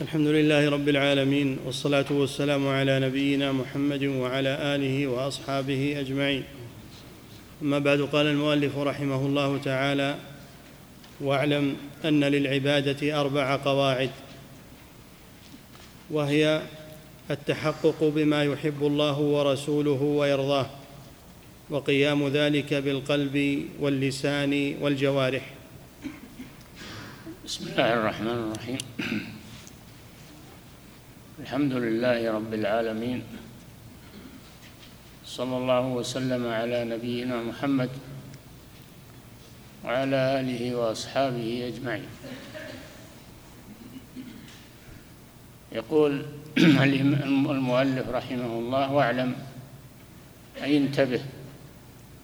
[0.00, 6.44] الحمد لله رب العالمين والصلاة والسلام على نبينا محمد وعلى آله وأصحابه أجمعين.
[7.62, 10.16] أما بعد قال المؤلف رحمه الله تعالى
[11.20, 14.10] واعلم أن للعبادة أربع قواعد
[16.10, 16.62] وهي
[17.30, 20.66] التحقق بما يحب الله ورسوله ويرضاه
[21.70, 25.54] وقيام ذلك بالقلب واللسان والجوارح.
[27.44, 28.78] بسم الله الرحمن الرحيم.
[31.34, 33.22] الحمد لله رب العالمين.
[35.26, 37.90] صلى الله وسلم على نبينا محمد
[39.84, 42.06] وعلى آله وأصحابه أجمعين.
[45.72, 46.22] يقول
[47.50, 49.34] المؤلف رحمه الله واعلم
[50.62, 51.20] أي انتبه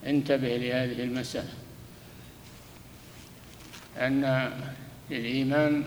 [0.06, 1.54] انتبه لهذه المسألة.
[3.98, 4.22] أن
[5.10, 5.84] للإيمان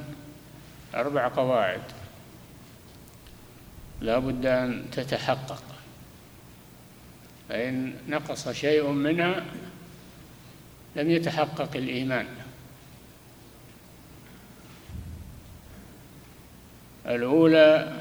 [0.95, 2.02] أربع قواعد.
[4.01, 5.63] لا بد أن تتحقق.
[7.49, 9.45] فإن نقص شيء منها
[10.95, 12.27] لم يتحقق الإيمان.
[17.05, 17.93] الأولى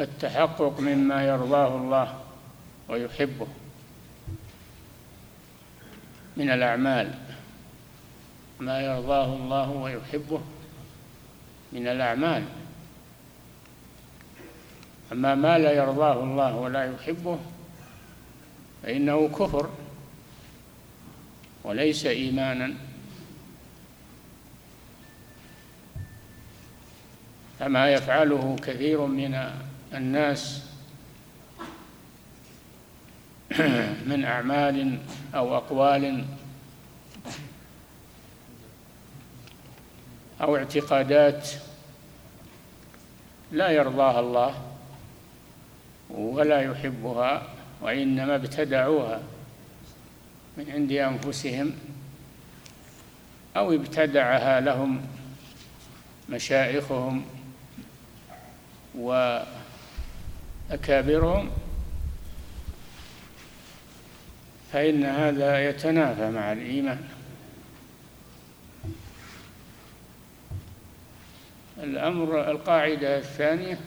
[0.00, 2.20] التحقق مما يرضاه الله
[2.88, 3.48] ويحبه
[6.36, 7.14] من الأعمال.
[8.60, 10.40] ما يرضاه الله ويحبه
[11.72, 12.44] من الأعمال.
[15.12, 17.38] أما ما لا يرضاه الله ولا يحبه
[18.82, 19.70] فإنه كفر
[21.64, 22.74] وليس إيمانا.
[27.58, 29.50] كما يفعله كثير من
[29.94, 30.66] الناس
[34.10, 34.98] من أعمال
[35.34, 36.24] أو أقوال
[40.40, 41.50] أو اعتقادات
[43.52, 44.65] لا يرضاها الله.
[46.10, 47.42] ولا يحبها
[47.82, 49.22] وإنما ابتدعوها
[50.56, 51.74] من عند أنفسهم
[53.56, 55.06] أو ابتدعها لهم
[56.28, 57.24] مشايخهم
[60.70, 61.50] وأكابرهم
[64.72, 67.08] فإن هذا يتنافى مع الإيمان.
[71.82, 73.78] الأمر القاعدة الثانية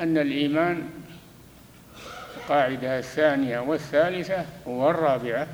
[0.00, 0.88] أن الإيمان
[2.36, 5.48] القاعدة الثانية والثالثة والرابعة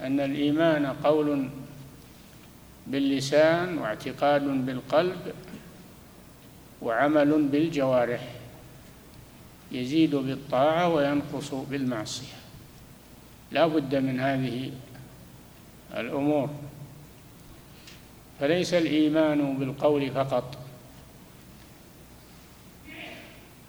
[0.00, 1.48] أن الإيمان قول
[2.86, 5.32] باللسان واعتقاد بالقلب
[6.82, 8.20] وعمل بالجوارح
[9.72, 12.34] يزيد بالطاعة وينقص بالمعصية.
[13.52, 14.70] لا بد من هذه
[15.96, 16.50] الأمور.
[18.40, 20.65] فليس الإيمان بالقول فقط.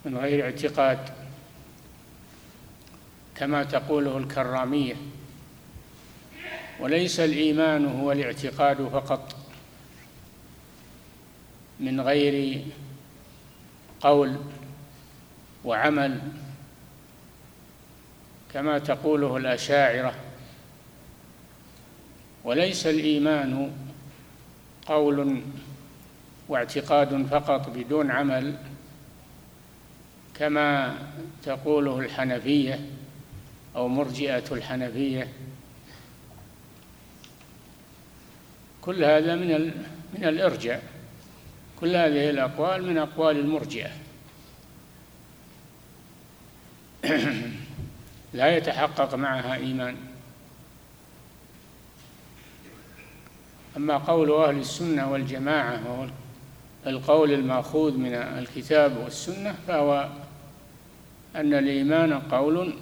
[0.07, 0.99] من غير اعتقاد
[3.35, 4.95] كما تقوله الكرامية.
[6.79, 9.35] وليس الإيمان هو الاعتقاد فقط
[11.79, 12.65] من غير
[14.01, 14.37] قول
[15.65, 16.21] وعمل.
[18.53, 20.15] كما تقوله الأشاعرة
[22.43, 23.71] وليس الإيمان
[24.85, 25.41] قول
[26.49, 28.57] واعتقاد فقط بدون عمل.
[30.39, 30.97] كما
[31.43, 32.79] تقوله الحنفية
[33.75, 35.27] أو مرجئة الحنفية.
[38.81, 39.71] كل هذا من
[40.13, 40.83] من الإرجاء.
[41.79, 43.91] كل هذه الأقوال من أقوال المرجئة.
[48.33, 49.95] لا يتحقق معها إيمان.
[53.77, 56.07] أما قول أهل السنة والجماعة وهو
[56.87, 60.09] القول المأخوذ من الكتاب والسنة فهو
[61.37, 62.73] أن الإيمان قول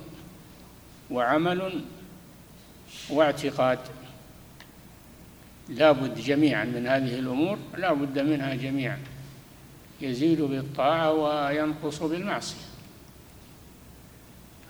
[1.11, 1.81] وعمل
[3.09, 3.79] واعتقاد.
[5.69, 8.99] لا بد جميعا من هذه الأمور لا بد منها جميعا.
[10.01, 12.65] يزيد بالطاعة وينقص بالمعصية.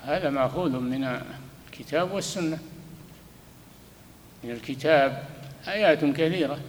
[0.03, 1.21] هذا مأخوذ من
[1.67, 2.59] الكتاب والسنة.
[4.43, 5.23] من الكتاب
[5.67, 6.59] آيات كثيرة.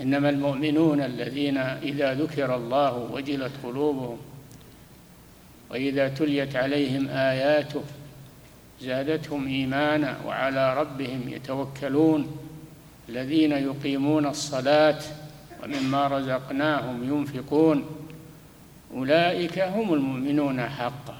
[0.00, 4.18] إنما المؤمنون الذين إذا ذكر الله وجلت قلوبهم
[5.70, 7.82] وإذا تليت عليهم آياته
[8.80, 12.36] زادتهم إيمانا وعلى ربهم يتوكلون
[13.08, 14.98] الذين يقيمون الصلاة
[15.62, 17.86] ومما رزقناهم ينفقون
[18.94, 21.16] أولئك هم المؤمنون حقا.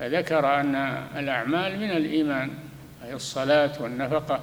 [0.00, 0.74] فذكر أن
[1.16, 2.50] الأعمال من الإيمان
[3.04, 4.40] أي الصلاة والنفقة.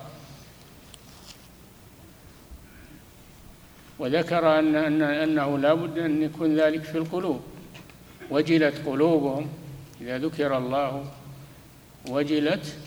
[3.99, 7.41] وذكر أن أن أنه لا بد أن يكون ذلك في القلوب.
[8.31, 9.47] وجلت قلوبهم
[10.01, 11.05] إذا ذكر الله
[12.09, 12.77] وجلت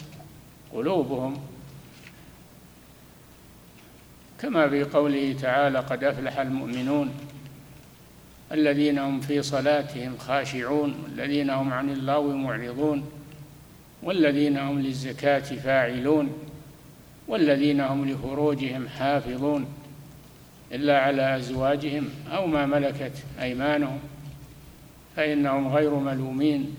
[0.72, 1.36] قلوبهم.
[4.40, 7.10] كما في قوله تعالى قد أفلح المؤمنون
[8.52, 13.04] الذين هم في صلاتهم خاشعون والذين هم عن اللغو معرضون
[14.02, 16.32] والذين هم للزكاة فاعلون
[17.28, 19.66] والذين هم لفروجهم حافظون.
[20.72, 23.98] إلا على أزواجهم أو ما ملكت أيمانهم
[25.16, 26.76] فإنهم غير ملومين.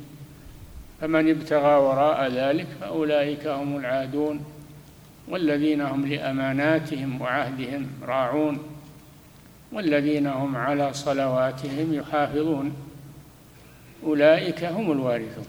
[1.01, 4.45] فمن ابتغى وراء ذلك فأولئك هم العادون
[5.28, 8.60] والذين هم لأماناتهم وعهدهم راعون
[9.72, 12.74] والذين هم على صلواتهم يحافظون.
[14.04, 15.46] أولئك هم الوارثون.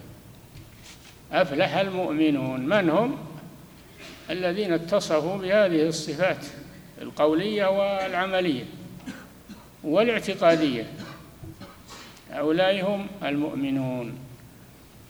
[1.33, 2.61] أفلح المؤمنون.
[2.61, 3.17] من هم؟
[4.31, 6.47] الذين اتصفوا بهذه الصفات.
[7.03, 8.65] القولية والعملية
[9.85, 10.87] والاعتقادية.
[12.31, 14.19] هؤلاء هم المؤمنون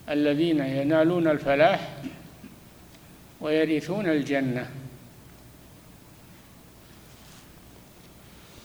[0.09, 1.97] الذين ينالون الفلاح
[3.41, 4.69] ويرثون الجنة.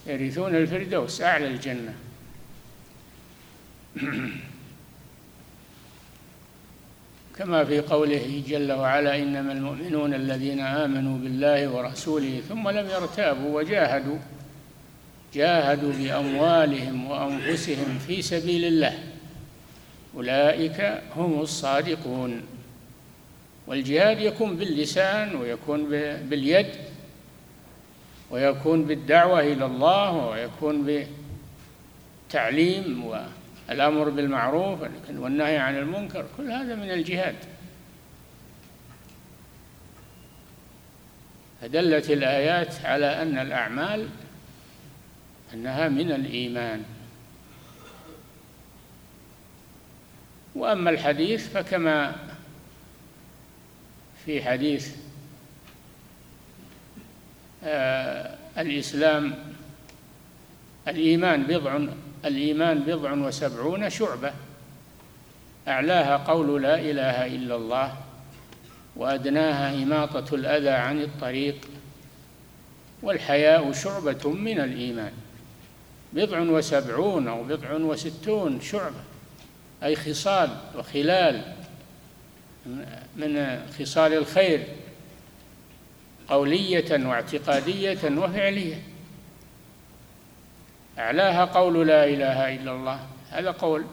[0.07, 1.95] يرثون الفردوس أعلى الجنة.
[7.41, 14.17] كما في قوله جل وعلا إنما المؤمنون الذين آمنوا بالله ورسوله ثم لم يرتابوا وجاهدوا
[15.35, 18.99] جاهدوا بأموالهم وأنفسهم في سبيل الله.
[20.17, 22.43] أولئك هم الصادقون.
[23.67, 25.91] والجهاد يكون باللسان ويكون
[26.29, 26.67] باليد
[28.31, 31.07] ويكون بالدعوة إلى الله ويكون
[32.29, 33.05] بالتعليم
[33.71, 34.81] والأمر بالمعروف
[35.11, 37.37] والنهي عن المنكر كل هذا من الجهاد.
[41.61, 44.09] فدلت الآيات على أن الأعمال
[45.55, 46.85] أنها من الإيمان.
[50.55, 52.17] وأما الحديث فكما
[54.27, 54.97] في حديث
[57.65, 59.35] آه الإسلام
[60.89, 61.79] الإيمان بضع
[62.25, 64.33] الإيمان بضع وسبعون شعبة.
[65.69, 67.97] أعلاها قول لا إله إلا الله
[68.97, 71.57] وأدناها إماطة الأذى عن الطريق.
[73.03, 75.13] والحياء شعبة من الإيمان.
[76.13, 79.03] بضع وسبعون أو بضع وستون شعبة.
[79.83, 81.43] أي خصال وخلال.
[83.17, 84.65] من خصال الخير.
[86.29, 88.83] قولية واعتقادية وفعلية.
[91.01, 93.01] أعلاها قول لا إله إلا الله.
[93.31, 93.85] هذا قول.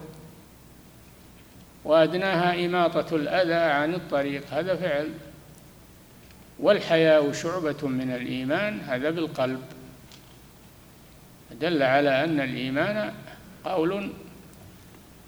[1.84, 4.44] وأدناها إماطة الأذى عن الطريق.
[4.52, 5.10] هذا فعل.
[6.60, 8.80] والحياء شعبة من الإيمان.
[8.80, 9.62] هذا بالقلب.
[11.52, 13.14] دل على أن الإيمان
[13.66, 14.12] قول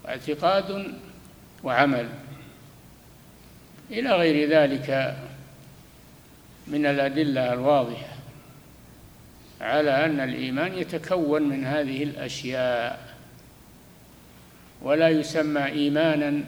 [0.04, 0.94] واعتقاد
[1.62, 2.08] وعمل.
[3.90, 5.16] إلى غير ذلك
[6.66, 8.19] من الأدلة الواضحة.
[9.60, 13.14] على أن الإيمان يتكون من هذه الأشياء.
[14.82, 16.44] ولا يسمى إيمانا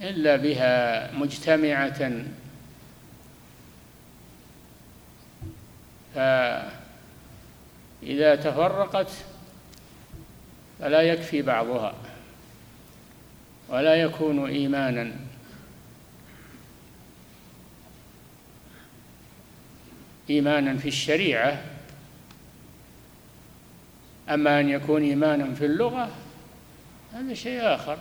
[0.00, 2.12] إلا بها مجتمعة.
[6.14, 6.70] فإذا
[8.34, 9.10] تفرقت
[10.80, 11.94] فلا يكفي بعضها
[13.68, 15.25] ولا يكون إيمانا.
[20.30, 21.62] إيمانا في الشريعة
[24.28, 26.10] أما أن يكون إيمانا في اللغة
[27.12, 27.98] هذا شيء آخر.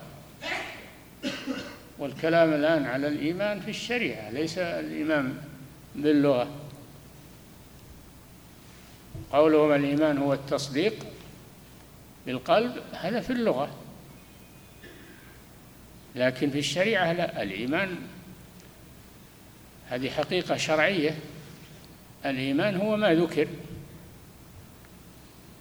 [1.99, 5.37] والكلام الآن على الإيمان في الشريعة ليس الإيمان
[5.95, 6.47] باللغة.
[9.31, 11.05] قولهم الإيمان هو التصديق
[12.25, 13.75] بالقلب هذا في اللغة.
[16.15, 17.95] لكن في الشريعة لا الإيمان
[19.89, 21.17] هذه حقيقة شرعية.
[22.25, 23.47] الإيمان هو ما ذكر.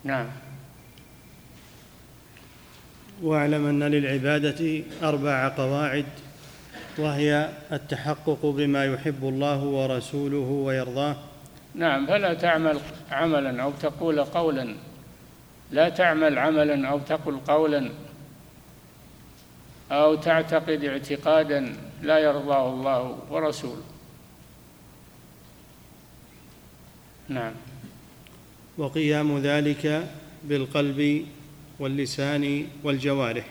[0.05, 0.27] نعم.
[3.23, 6.07] واعلم أن للعبادة أربع قواعد
[6.99, 11.17] وهي التحقق بما يحب الله ورسوله ويرضاه.
[11.75, 12.81] نعم فلا تعمل
[13.11, 14.75] عملا أو تقول قولا.
[15.71, 17.91] لا تعمل عملا أو تقل قولا.
[19.93, 23.83] أو تعتقد اعتقادا لا يرضاه الله ورسوله.
[27.29, 27.53] نعم.
[28.79, 30.09] وقيام ذلك
[30.45, 31.27] بالقلب
[31.79, 33.45] واللسان والجوارح.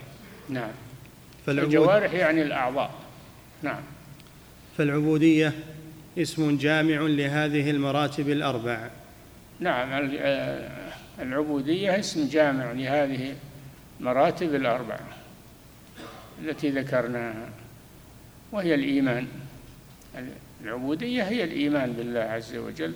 [0.49, 0.71] نعم.
[1.47, 2.93] الجوارح يعني الأعضاء.
[3.63, 3.81] نعم.
[4.77, 5.53] فالعبودية
[6.17, 8.89] اسم جامع لهذه المراتب الأربع.
[9.59, 10.09] نعم
[11.19, 13.35] العبودية اسم جامع لهذه
[13.99, 15.07] المراتب الأربعة
[16.41, 17.49] التي ذكرناها
[18.51, 19.27] وهي الإيمان.
[20.63, 22.93] العبودية هي الإيمان بالله عز وجل.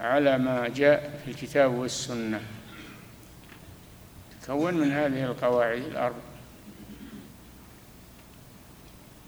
[0.00, 2.40] على ما جاء في الكتاب والسنة.
[4.42, 6.16] تكون من هذه القواعد الأربع.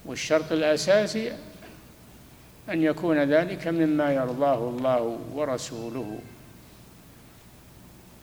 [0.04, 1.32] والشرط الأساسي
[2.68, 6.18] أن يكون ذلك مما يرضاه الله ورسوله.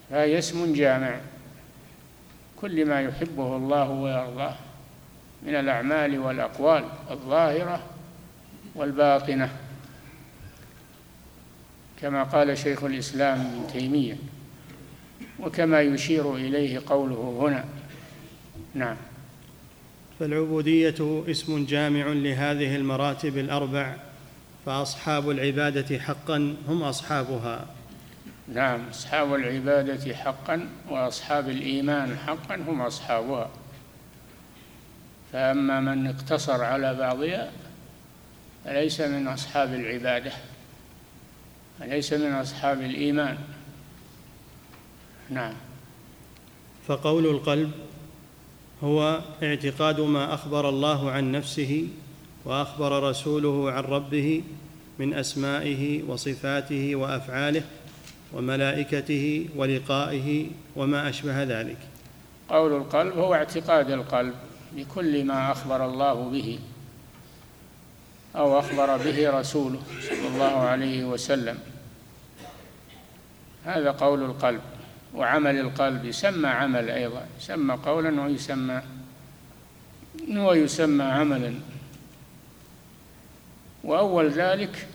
[0.09, 1.19] فهي اسم جامع.
[2.61, 4.55] كل ما يحبه الله ويرضاه
[5.43, 7.83] من الأعمال والأقوال الظاهرة
[8.75, 9.68] والباطنة.
[12.01, 14.15] كما قال شيخ الإسلام ابن تيمية
[15.39, 17.65] وكما يشير إليه قوله هنا.
[18.73, 18.95] نعم.
[20.19, 23.95] فالعبودية اسم جامع لهذه المراتب الأربع
[24.65, 27.67] فأصحاب العبادة حقا هم أصحابها.
[28.53, 33.49] نعم أصحاب العبادة حقا وأصحاب الإيمان حقا هم أصحابها.
[35.33, 37.51] فأما من اقتصر على بعضها
[38.65, 40.31] فليس من أصحاب العبادة.
[41.79, 43.37] فليس من أصحاب الإيمان؟
[45.29, 45.53] نعم.
[46.87, 47.71] فقول القلب
[48.83, 51.87] هو اعتقاد ما أخبر الله عن نفسه
[52.45, 54.43] وأخبر رسوله عن ربه
[54.99, 57.63] من أسمائه وصفاته وأفعاله
[58.33, 61.77] وملائكته ولقائه وما أشبه ذلك.
[62.49, 64.33] قول القلب هو اعتقاد القلب
[64.75, 66.59] بكل ما أخبر الله به.
[68.35, 71.59] أو أخبر به رسوله صلى الله عليه وسلم.
[73.65, 74.61] هذا قول القلب
[75.13, 78.81] وعمل القلب يسمى عمل أيضا يسمى قولا ويسمى
[80.29, 81.53] ويسمى عملا.
[83.83, 84.87] وأول ذلك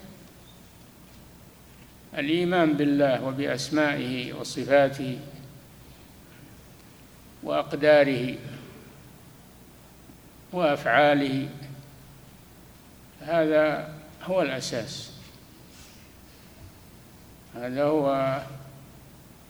[2.19, 5.19] الإيمان بالله وبأسمائه وصفاته
[7.43, 8.39] وأقداره
[10.53, 11.49] وأفعاله.
[13.25, 15.11] هذا هو الأساس.
[17.55, 18.41] هذا هو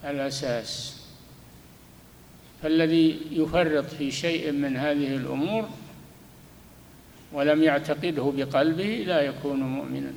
[0.04, 1.00] الأساس.
[2.62, 5.69] فالذي يفرط في شيء من هذه الأمور
[7.33, 10.12] ولم يعتقده بقلبه لا يكون مؤمنا.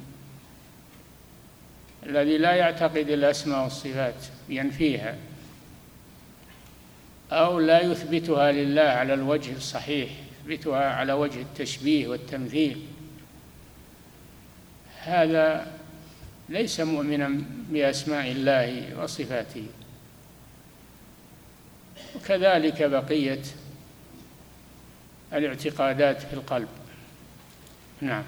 [2.06, 4.16] الذي لا يعتقد الأسماء والصفات
[4.50, 5.16] ينفيها
[7.32, 10.10] أو لا يثبتها لله على الوجه الصحيح
[10.46, 12.82] يثبتها على وجه التشبيه والتمثيل
[15.08, 15.68] هذا
[16.50, 19.66] ليس مؤمنا بأسماء الله وصفاته.
[22.16, 23.42] وكذلك بقية
[25.34, 26.68] الاعتقادات في القلب.
[28.02, 28.24] نعم.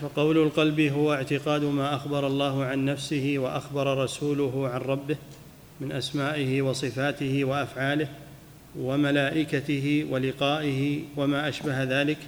[0.00, 5.16] فقول القلب هو اعتقاد ما أخبر الله عن نفسه وأخبر رسوله عن ربه
[5.80, 8.08] من أسمائه وصفاته وأفعاله
[8.78, 12.18] وملائكته ولقائه وما أشبه ذلك.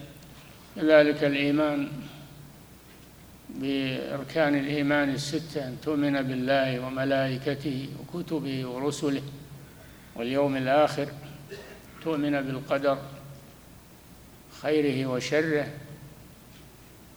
[0.79, 1.89] ذلك الإيمان
[3.61, 9.23] بأركان الإيمان الستة أن تؤمن بالله وملائكته وكتبه ورسله
[10.17, 11.09] واليوم الآخر
[12.03, 12.99] تؤمن بالقدر
[14.63, 15.69] خيره وشره.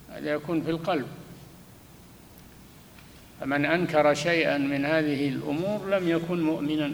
[0.10, 1.08] هذا يكون في القلب.
[3.40, 6.92] فمن أنكر شيئا من هذه الأمور لم يكن مؤمنا.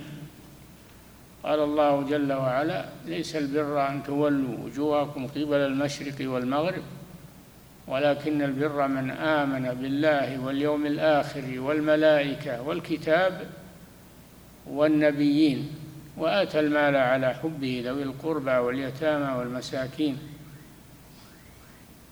[1.44, 6.84] قال الله جل وعلا ليس البر أن تولوا وجوهكم قبل المشرق والمغرب
[7.88, 13.42] ولكن البر من آمن بالله واليوم الآخر والملائكة والكتاب
[14.68, 15.72] والنبيين
[16.18, 20.18] وآتى المال على حبه ذوي القربى واليتامى والمساكين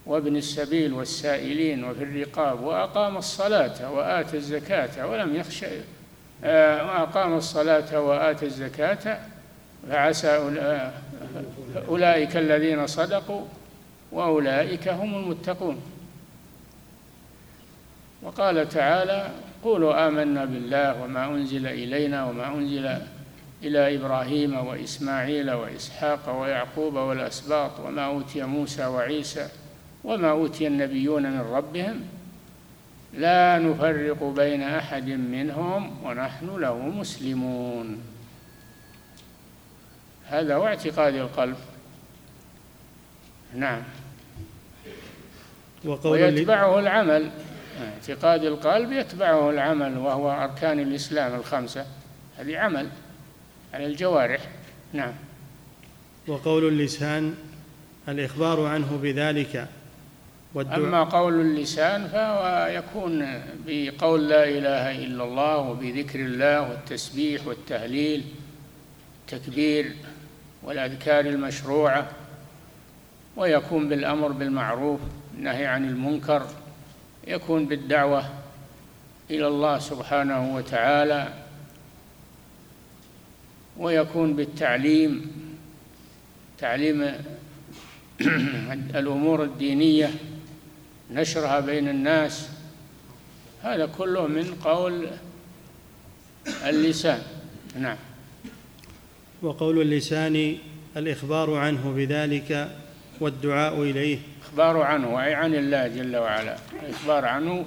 [0.05, 5.65] وابن السبيل والسائلين وفي الرقاب وأقام الصلاة وآتى الزكاة ولم يخش
[6.43, 9.19] آه، وأقام الصلاة وآتى الزكاة
[9.89, 10.51] فعسى
[11.87, 13.45] أولئك الذين صدقوا
[14.13, 15.81] وأولئك هم المتقون.
[18.23, 19.31] وقال تعالى
[19.63, 22.97] قولوا آمنا بالله وما أنزل إلينا وما أنزل
[23.63, 29.47] إلى إبراهيم وإسماعيل وإسحاق ويعقوب والأسباط وما أوتي موسى وعيسى
[30.03, 32.01] وما أوتي النبيون من ربهم
[33.13, 38.03] لا نفرق بين أحد منهم ونحن له مسلمون.
[40.29, 41.57] هذا هو اعتقاد القلب.
[43.55, 43.83] نعم.
[45.85, 47.29] ويتبعه العمل.
[47.83, 51.85] اعتقاد القلب يتبعه العمل وهو أركان الإسلام الخمسة.
[52.37, 52.87] هذه عمل
[53.73, 54.39] على الجوارح.
[54.93, 55.13] نعم.
[56.27, 57.35] وقول اللسان
[58.09, 59.67] الإخبار عنه بذلك
[60.57, 68.23] أما قول اللسان فهو يكون بقول لا إله إلا الله وبذكر الله والتسبيح والتهليل
[69.21, 69.95] التكبير
[70.63, 72.09] والأذكار المشروعة
[73.37, 74.99] ويكون بالأمر بالمعروف.
[75.37, 76.47] النهي عن المنكر
[77.27, 78.25] يكون بالدعوة
[79.31, 81.33] إلى الله سبحانه وتعالى
[83.77, 85.31] ويكون بالتعليم
[86.57, 87.13] تعليم
[89.01, 90.11] الأمور الدينية
[91.11, 92.49] نشرها بين الناس.
[93.63, 95.07] هذا كله من قول
[96.65, 97.21] اللسان.
[97.79, 97.97] نعم.
[99.41, 100.57] وقول اللسان
[100.97, 102.77] الإخبار عنه بذلك
[103.19, 104.19] والدعاء إليه.
[104.53, 106.57] إخبار عنه أي عن الله جل وعلا.
[106.89, 107.65] إخبار عنه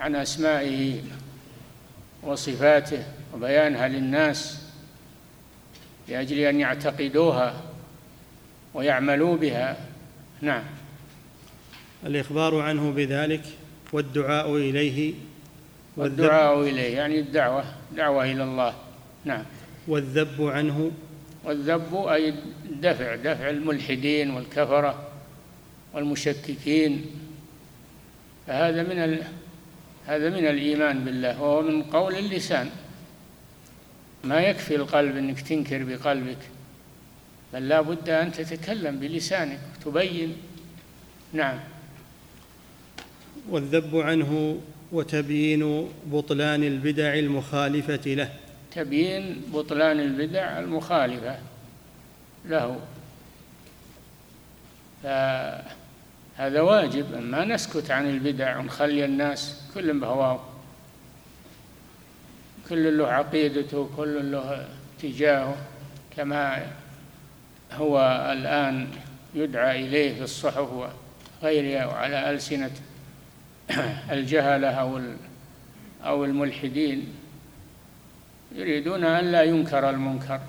[0.00, 1.00] عن أسمائه
[2.22, 4.62] وصفاته وبيانها للناس
[6.08, 7.62] لأجل أن يعتقدوها
[8.74, 9.76] ويعملوا بها.
[10.40, 10.62] نعم.
[12.06, 13.42] الإخبار عنه بذلك
[13.92, 15.14] والدعاء إليه
[15.96, 17.64] والدعاء إليه يعني الدعوة
[17.96, 18.74] دعوة إلى الله.
[19.24, 19.44] نعم.
[19.88, 20.90] والذب عنه
[21.44, 22.34] والذب أي
[22.70, 25.09] دفع دفع الملحدين والكفرة.
[25.94, 27.06] والمشككين.
[28.46, 29.22] فهذا من ال...
[30.06, 32.70] هذا من الإيمان بالله وهو من قول اللسان.
[34.24, 36.38] ما يكفي القلب أنك تنكر بقلبك
[37.52, 40.36] بل لا بد أن تتكلم بلسانك تبين.
[41.32, 41.58] نعم.
[43.48, 44.60] والذب عنه
[44.92, 48.32] وتبيين بطلان البدع المخالفة له.
[48.74, 51.38] تبيين بطلان البدع المخالفة
[52.48, 52.80] له.
[56.40, 57.22] فهذا واجب.
[57.22, 60.40] ما نسكت عن البدع ونخلي الناس كل بهواه
[62.68, 64.66] كل له عقيدته كل له
[64.98, 65.56] اتجاهه
[66.16, 66.66] كما
[67.72, 68.00] هو
[68.32, 68.88] الآن
[69.34, 70.88] يدعى إليه في الصحف
[71.42, 72.70] وغيرها وعلى ألسنة
[74.12, 75.00] الجهلة أو
[76.04, 77.14] أو الملحدين.
[78.52, 80.40] يريدون أن لا ينكر المنكر.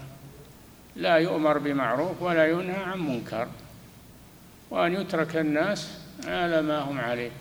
[0.95, 3.47] لا يؤمر بمعروف ولا ينهى عن منكر.
[4.71, 7.31] وأن يترك الناس على ما هم عليه.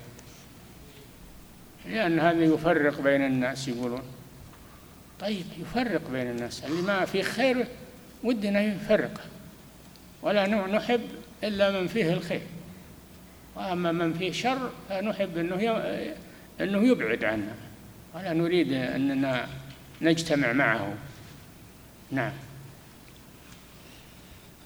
[1.86, 4.02] لأن هذا يفرق بين الناس يقولون.
[5.20, 6.64] طيب يفرق بين الناس.
[6.64, 7.66] اللي ما في خير
[8.24, 9.20] ودنا يفرق.
[10.22, 11.00] ولا نحب
[11.44, 12.42] إلا من فيه الخير.
[13.56, 15.76] وأما من فيه شر فنحب أنه
[16.60, 17.54] أنه يبعد عنا.
[18.14, 19.46] ولا نريد أننا
[20.02, 20.94] نجتمع معه.
[22.10, 22.32] نعم.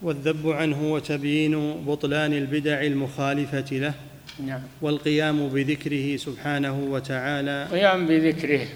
[0.04, 3.94] والذب عنه وتبيين بطلان البدع المخالفة له
[4.46, 4.60] نعم.
[4.82, 7.66] والقيام بذكره سبحانه وتعالى.
[7.70, 8.66] القيام بذكره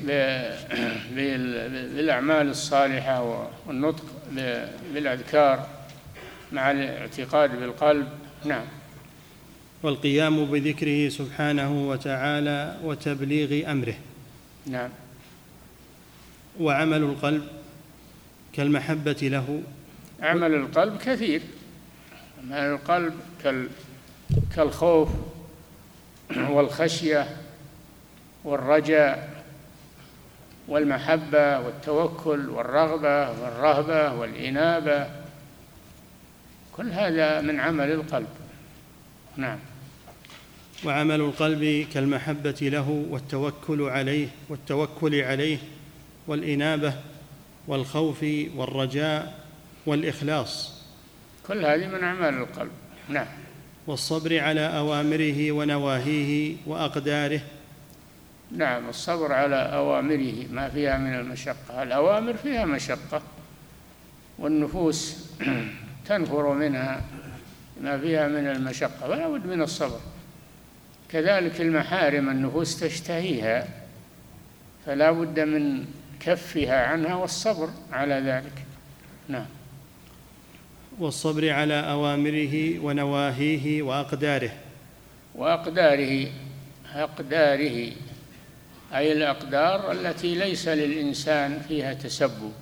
[1.95, 4.05] بالأعمال الصالحة والنطق
[4.95, 5.67] بالأذكار
[6.53, 8.09] مع الاعتقاد بالقلب.
[8.45, 8.65] نعم.
[9.83, 13.95] والقيام بذكره سبحانه وتعالى وتبليغ أمره.
[14.67, 14.91] نعم.
[16.61, 17.43] وعمل القلب
[18.53, 19.63] كالمحبة له
[20.23, 21.43] عمل القلب كثير.
[22.45, 23.15] عمل القلب
[24.57, 25.09] كالخوف
[26.37, 27.37] والخشية
[28.45, 29.45] والرجاء
[30.69, 35.07] والمحبة والتوكل والرغبة والرهبة والإنابة.
[36.77, 38.29] كل هذا من عمل القلب.
[39.37, 39.59] نعم.
[40.85, 45.59] وعمل القلب كالمحبة له والتوكل عليه والتوكل عليه
[46.27, 46.95] والإنابة
[47.67, 48.27] والخوف
[48.57, 49.48] والرجاء
[49.89, 50.83] والإخلاص.
[51.47, 52.71] كل هذه من أعمال القلب.
[53.09, 53.27] نعم.
[53.87, 57.41] والصبر على أوامره ونواهيه وأقداره.
[58.53, 61.83] نعم الصبر على أوامره ما فيها من المشقة.
[61.83, 63.23] الأوامر فيها مشقة.
[64.39, 65.27] والنفوس
[66.09, 67.01] تنفر منها
[67.83, 70.01] ما فيها من المشقة فلا بد من الصبر.
[71.11, 73.69] كذلك المحارم النفوس تشتهيها
[74.87, 75.85] فلا بد من
[76.21, 78.65] كفها عنها والصبر على ذلك.
[79.29, 79.47] نعم.
[80.99, 84.51] والصبر على أوامره ونواهيه وأقداره.
[85.35, 86.31] وأقداره
[86.95, 87.93] أقداره
[88.95, 92.53] أي الأقدار التي ليس للإنسان فيها تسبب.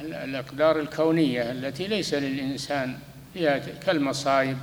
[0.00, 2.98] الأقدار الكونية التي ليس للإنسان
[3.34, 4.58] فيها كالمصائب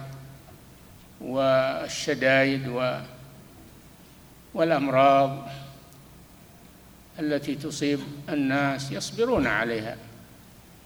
[1.21, 2.99] والشدائد و
[4.53, 5.49] والأمراض
[7.19, 7.99] التي تصيب
[8.29, 9.97] الناس يصبرون عليها.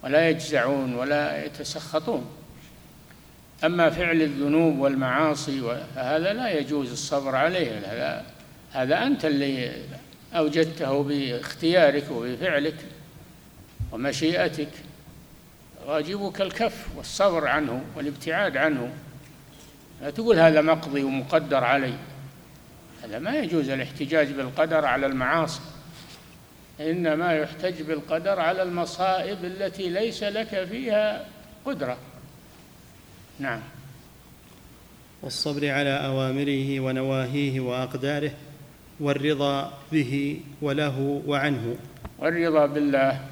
[0.03, 2.25] ولا يجزعون ولا يتسخطون.
[3.63, 5.61] أما فعل الذنوب والمعاصي
[5.95, 7.79] فهذا لا يجوز الصبر عليه.
[7.79, 8.25] هذا
[8.71, 9.71] هذا أنت اللي
[10.33, 12.75] أوجدته باختيارك وبفعلك
[13.91, 14.69] ومشيئتك.
[15.85, 18.93] واجبك الكف والصبر عنه والابتعاد عنه.
[20.01, 21.93] لا تقول هذا مقضي ومقدر علي.
[23.03, 25.61] هذا ما يجوز الاحتجاج بالقدر على المعاصي.
[26.79, 31.25] إنما يحتج بالقدر على المصائب التي ليس لك فيها
[31.65, 31.97] قدرة.
[33.39, 33.59] نعم.
[35.21, 38.31] والصبر على أوامره ونواهيه وأقداره
[38.99, 41.75] والرضا به وله وعنه.
[42.19, 43.25] والرضا بالله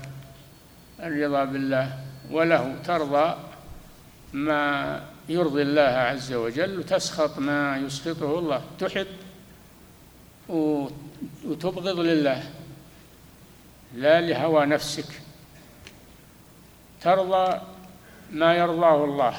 [0.99, 2.75] الرضا بالله وله.
[2.85, 3.35] ترضى
[4.33, 8.61] ما يرضي الله عز وجل وتسخط ما يسخطه الله.
[8.79, 9.07] تحب
[10.49, 12.43] وتبغض لله.
[13.95, 15.21] لا لهوى نفسك.
[17.01, 17.61] ترضى
[18.31, 19.35] ما يرضاه الله.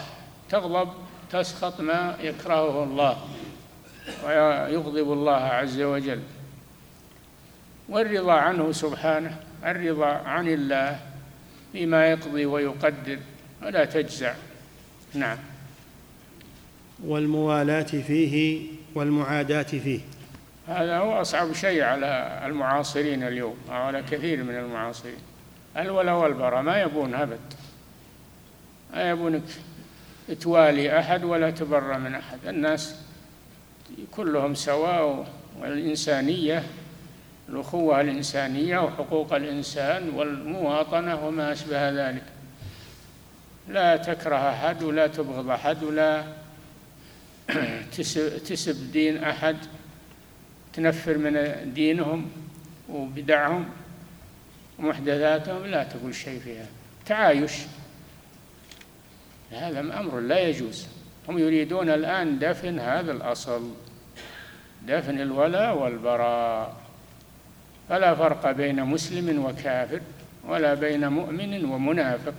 [0.50, 0.88] تغضب
[1.30, 3.18] تسخط ما يكرهه الله.
[4.24, 6.22] ويغضب الله عز وجل.
[7.88, 11.00] والرضا عنه سبحانه الرضا عن الله
[11.74, 13.18] بما يقضي ويقدر
[13.62, 14.34] ولا تجزع.
[15.14, 15.38] نعم.
[17.04, 20.00] والموالاة فيه والمعاداة فيه.
[20.68, 25.18] هذا هو أصعب شيء على المعاصرين اليوم أو على كثير من المعاصرين.
[25.76, 27.40] الولا والبراء ما يبون أبد.
[28.94, 29.42] ما يبونك
[30.40, 32.38] توالي أحد ولا تبر من أحد.
[32.46, 32.94] الناس
[34.10, 35.26] كلهم سواء
[35.60, 36.62] والإنسانية
[37.48, 42.24] الأخوة الإنسانية وحقوق الإنسان والمواطنة وما أشبه ذلك.
[43.68, 46.24] لا تكره أحد ولا تبغض أحد ولا
[48.48, 49.56] تسب دين أحد.
[50.78, 51.34] تنفر من
[51.74, 52.30] دينهم
[52.88, 53.68] وبدعهم
[54.78, 56.66] ومحدثاتهم لا تقول شيء فيها.
[57.06, 57.52] تعايش.
[59.50, 60.86] هذا أمر لا يجوز.
[61.28, 63.70] هم يريدون الآن دفن هذا الأصل
[64.86, 66.76] دفن الولاء والبراء.
[67.88, 70.00] فلا فرق بين مسلم وكافر
[70.44, 72.34] ولا بين مؤمن ومنافق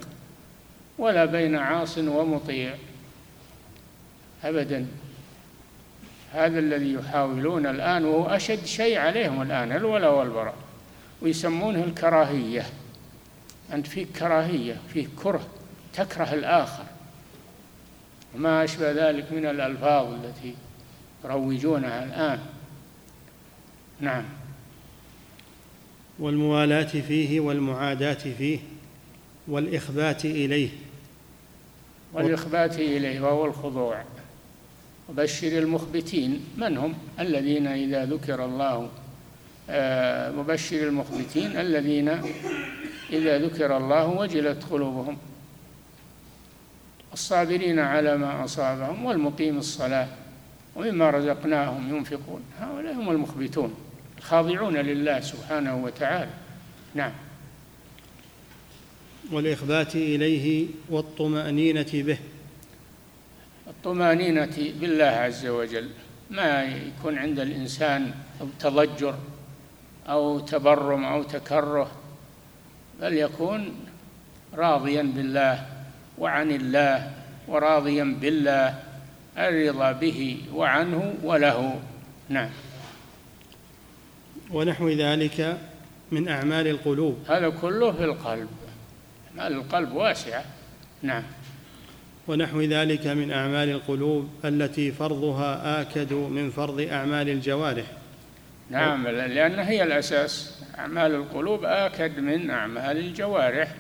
[0.98, 2.74] ولا بين عاص ومطيع.
[4.44, 4.88] أبدا.
[6.34, 10.56] هذا الذي يحاولون الآن وهو أشد شيء عليهم الآن الولاء والبراء.
[11.22, 12.66] ويسمونه الكراهية.
[13.74, 15.48] أنت فيك كراهية فيك كره
[15.94, 16.84] تكره الآخر.
[18.36, 20.56] وما أشبه ذلك من الألفاظ التي
[21.26, 22.40] يروجونها الآن.
[24.00, 24.24] نعم.
[26.20, 28.60] والموالاة فيه والمعاداة فيه
[29.48, 30.70] والإخبات إليه.
[32.14, 34.04] والإخبات إليه وهو الخضوع.
[35.10, 36.46] وبشر المخبتين.
[36.58, 38.90] من هم؟ الذين إذا ذكر الله
[39.70, 41.58] آه، مبشر المخبتين.
[41.58, 42.10] الذين
[43.14, 45.18] إذا ذكر الله وجلت قلوبهم.
[47.14, 50.08] الصابرين على ما أصابهم والمقيم الصلاة
[50.76, 52.42] ومما رزقناهم ينفقون.
[52.60, 53.74] هؤلاء هم المخبتون
[54.18, 56.32] الخاضعون لله سبحانه وتعالى.
[56.96, 57.12] نعم.
[59.32, 62.18] والإخبات إليه والطمأنينة به.
[63.70, 65.90] الطمأنينة بالله عز وجل.
[66.30, 68.12] ما يكون عند الإنسان
[68.60, 69.16] تضجر
[70.10, 71.92] أو تبرم أو تكره
[73.02, 73.74] بل يكون
[74.54, 75.66] راضيا بالله
[76.18, 77.12] وعن الله
[77.48, 78.84] وراضيا بالله
[79.38, 81.80] الرضا به وعنه وله.
[82.30, 82.50] نعم.
[84.52, 85.58] ونحو ذلك
[86.12, 87.18] من أعمال القلوب.
[87.30, 88.50] هذا كله في القلب.
[89.30, 90.44] أعمال القلب واسعة.
[91.02, 91.24] نعم.
[92.30, 97.86] ونحو ذلك من أعمال القلوب التي فرضها آكد من فرض أعمال الجوارح.
[98.70, 100.62] نعم لأن هي الأساس.
[100.80, 103.76] أعمال القلوب آكد من أعمال الجوارح.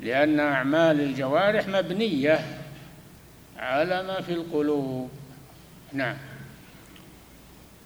[0.00, 2.38] لأن أعمال الجوارح مبنية
[3.58, 5.10] على ما في القلوب.
[5.92, 6.16] نعم.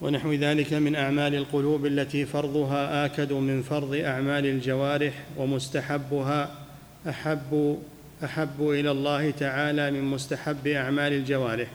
[0.01, 6.51] ونحو ذلك من أعمال القلوب التي فرضها آكد من فرض أعمال الجوارح ومستحبها
[7.09, 7.79] أحب
[8.25, 11.69] أحب إلى الله تعالى من مستحب أعمال الجوارح.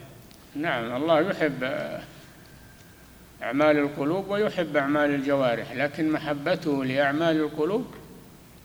[0.56, 1.64] نعم الله يحب
[3.42, 7.86] أعمال القلوب ويحب أعمال الجوارح لكن محبته لأعمال القلوب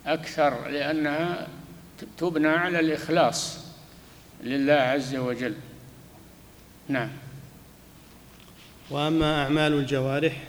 [0.06, 1.48] أكثر لأنها
[2.18, 3.66] تبنى على الإخلاص
[4.44, 5.56] لله عز وجل.
[6.90, 7.10] نعم.
[8.90, 10.44] وأما أعمال الجوارح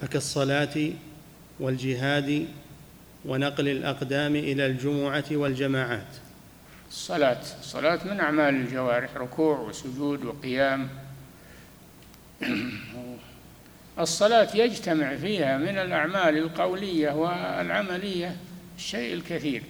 [0.00, 0.90] فكالصلاة
[1.60, 2.46] والجهاد
[3.24, 6.16] ونقل الأقدام إلى الجمعة والجماعات.
[6.88, 7.40] الصلاة.
[7.60, 10.88] الصلاة من أعمال الجوارح ركوع وسجود وقيام.
[13.98, 18.36] الصلاة يجتمع فيها من الأعمال القولية والعملية
[18.76, 19.62] الشيء الكثير.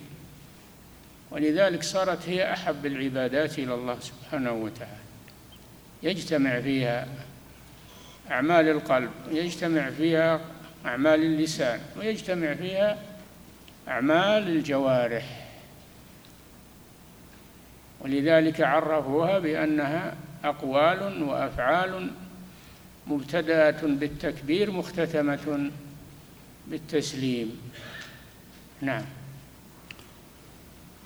[1.30, 5.02] ولذلك صارت هي أحب العبادات إلى الله سبحانه وتعالى.
[6.02, 7.08] يجتمع فيها
[8.30, 10.40] أعمال القلب ويجتمع فيها
[10.86, 13.11] أعمال اللسان ويجتمع فيها
[13.88, 15.48] أعمال الجوارح.
[18.00, 20.14] ولذلك عرفوها بأنها
[20.44, 22.10] أقوال وأفعال
[23.06, 25.70] مبتدأة بالتكبير مختتمة
[26.68, 27.60] بالتسليم.
[28.80, 29.04] نعم.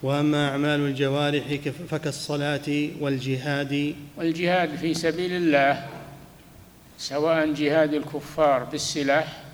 [0.03, 1.55] وأما أعمال الجوارح
[1.91, 3.95] فكالصلاة والجهاد.
[4.17, 5.89] والجهاد في سبيل الله
[6.99, 9.46] سواء جهاد الكفار بالسلاح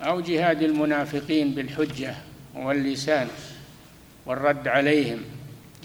[0.00, 2.14] أو جهاد المنافقين بالحجة
[2.54, 3.28] واللسان
[4.26, 5.22] والرد عليهم.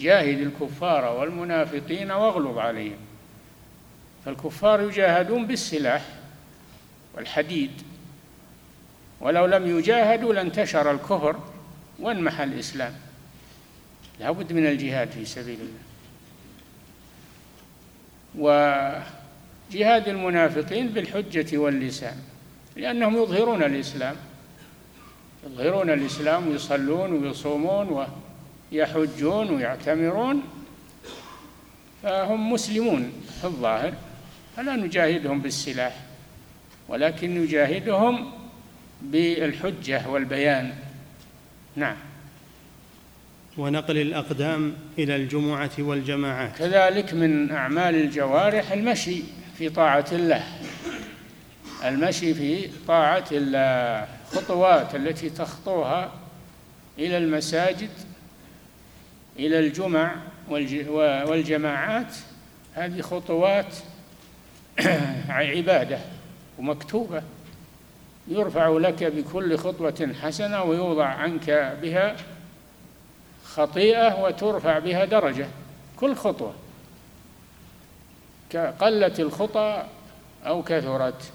[0.00, 2.98] جاهد الكفار والمنافقين واغلظ عليهم.
[4.24, 6.04] فالكفار يجاهدون بالسلاح
[7.14, 7.70] والحديد.
[9.20, 11.40] ولو لم يجاهدوا لانتشر الكفر
[11.98, 12.94] وانمحى الإسلام.
[14.20, 15.86] لا بد من الجهاد في سبيل الله.
[19.74, 22.16] وجهاد المنافقين بالحجة واللسان.
[22.76, 24.16] لأنهم يظهرون الإسلام.
[25.46, 28.06] يظهرون الإسلام ويصلون ويصومون
[28.72, 30.42] ويحجون ويعتمرون.
[32.02, 33.92] فهم مسلمون في الظاهر
[34.56, 35.96] فلا نجاهدهم بالسلاح
[36.88, 38.32] ولكن نجاهدهم
[39.02, 40.72] بالحجة والبيان.
[41.76, 41.96] نعم.
[43.58, 46.56] ونقل الأقدام إلى الجمعة والجماعات.
[46.58, 49.22] كذلك من أعمال الجوارح المشي
[49.58, 50.42] في طاعة الله.
[51.88, 56.12] المشي في طاعة الله خطوات التي تخطوها
[56.98, 57.90] إلى المساجد
[59.38, 60.14] إلى الجمع
[61.28, 62.14] والجماعات.
[62.74, 63.76] هذه خطوات
[65.28, 65.98] عبادة
[66.58, 67.22] ومكتوبة.
[68.28, 72.16] يرفع لك بكل خطوة حسنة ويوضع عنك بها
[73.44, 75.46] خطيئة وترفع بها درجة.
[75.96, 76.54] كل خطوة.
[78.80, 79.86] قلت الخطى
[80.46, 81.32] أو كثرت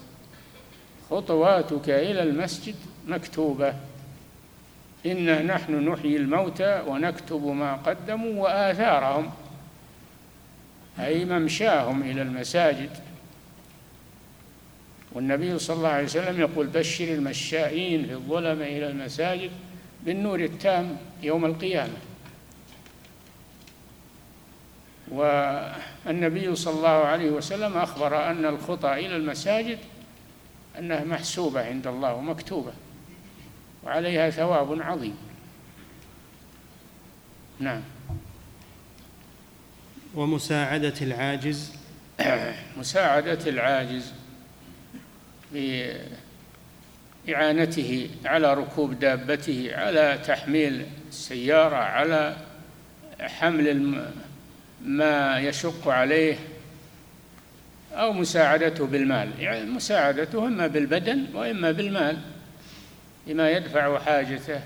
[1.12, 2.76] خطواتك إلى المسجد
[3.08, 3.74] مكتوبة.
[5.06, 9.32] إنا نحن نحيي الموتى ونكتب ما قدموا وآثارهم.
[11.00, 12.90] أي ممشاهم إلى المساجد.
[15.14, 19.52] والنبي صلى الله عليه وسلم يقول بشر المشائين في الظلم إلى المساجد
[20.06, 21.98] بالنور التام يوم القيامة.
[25.12, 29.78] والنبي صلى الله عليه وسلم أخبر أن الخطى إلى المساجد
[30.80, 32.74] أنها محسوبة عند الله ومكتوبة
[33.84, 35.18] وعليها ثواب عظيم.
[37.60, 37.82] نعم.
[40.16, 41.76] ومساعدة العاجز.
[42.78, 44.14] مساعدة العاجز
[47.28, 52.38] بإعانته على ركوب دابته على تحميل السيارة على
[53.20, 54.02] حمل
[54.86, 56.38] ما يشق عليه
[57.94, 59.30] أو مساعدته بالمال.
[59.40, 62.18] يعني مساعدته إما بالبدن وإما بالمال
[63.28, 64.62] لما يدفع حاجته.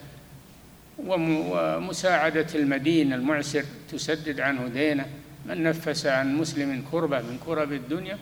[1.08, 5.06] ومساعدة المدين المعسر تسدد عنه دينه.
[5.46, 8.18] من نفس عن مسلم كربة من كرب الدنيا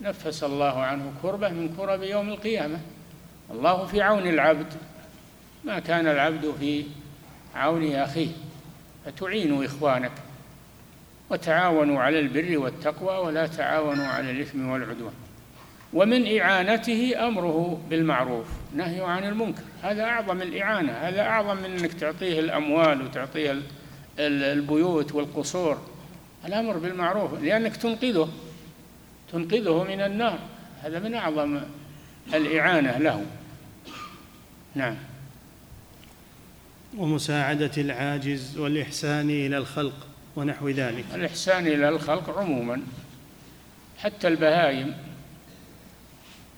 [0.00, 2.78] نفس الله عنه كربة من كرب يوم القيامة.
[3.50, 4.72] الله في عون العبد.
[5.64, 6.84] ما كان العبد في
[7.54, 8.28] عون أخيه.
[9.06, 10.12] فتعين إخوانك؟
[11.32, 15.12] وتعاونوا على البر والتقوى ولا تعاونوا على الإثم والعدوان.
[15.92, 19.62] ومن إعانته أمره بالمعروف نهي عن المنكر.
[19.82, 23.62] هذا أعظم الإعانة هذا أعظم من أنك تعطيه الأموال وتعطيه
[24.18, 25.78] البيوت والقصور.
[26.46, 28.28] الأمر بالمعروف لأنك تنقذه
[29.32, 30.38] تنقذه من النار.
[30.82, 31.60] هذا من أعظم
[32.34, 33.26] الإعانة له.
[34.74, 34.96] نعم.
[36.98, 40.11] ومساعدة العاجز والإحسان إلى الخلق.
[40.36, 41.04] ونحو ذلك.
[41.14, 42.82] الإحسان إلى الخلق عموما.
[43.98, 44.94] حتى البهائم.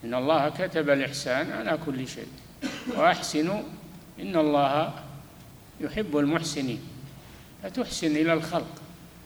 [0.03, 2.27] إن الله كتب الإحسان على كل شيء.
[2.97, 3.61] وأحسنوا.
[4.19, 4.93] إن الله
[5.81, 6.81] يحب المحسنين.
[7.63, 8.81] فتحسن إلى الخلق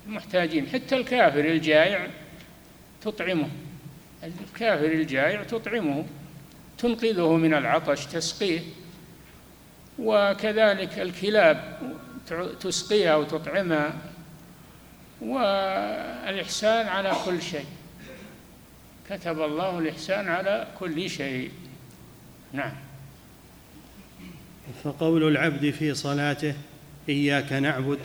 [0.07, 0.67] المحتاجين.
[0.67, 2.07] حتى الكافر الجائع
[3.01, 3.49] تطعمه.
[4.23, 6.05] الكافر الجائع تطعمه.
[6.77, 8.59] تنقذه من العطش تسقيه.
[9.99, 11.79] وكذلك الكلاب
[12.59, 13.93] تسقيها وتطعمها
[15.21, 17.65] والإحسان على كل شيء.
[19.09, 21.51] كتب الله الإحسان على كل شيء.
[22.53, 22.73] نعم.
[24.83, 26.53] فقول العبد في صلاته
[27.09, 27.99] إياك نعبد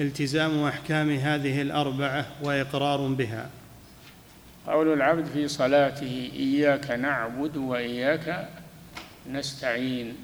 [0.00, 3.50] التزام أحكام هذه الأربعة وإقرار بها.
[4.66, 8.48] قول العبد في صلاته إياك نعبد وإياك
[9.30, 10.16] نستعين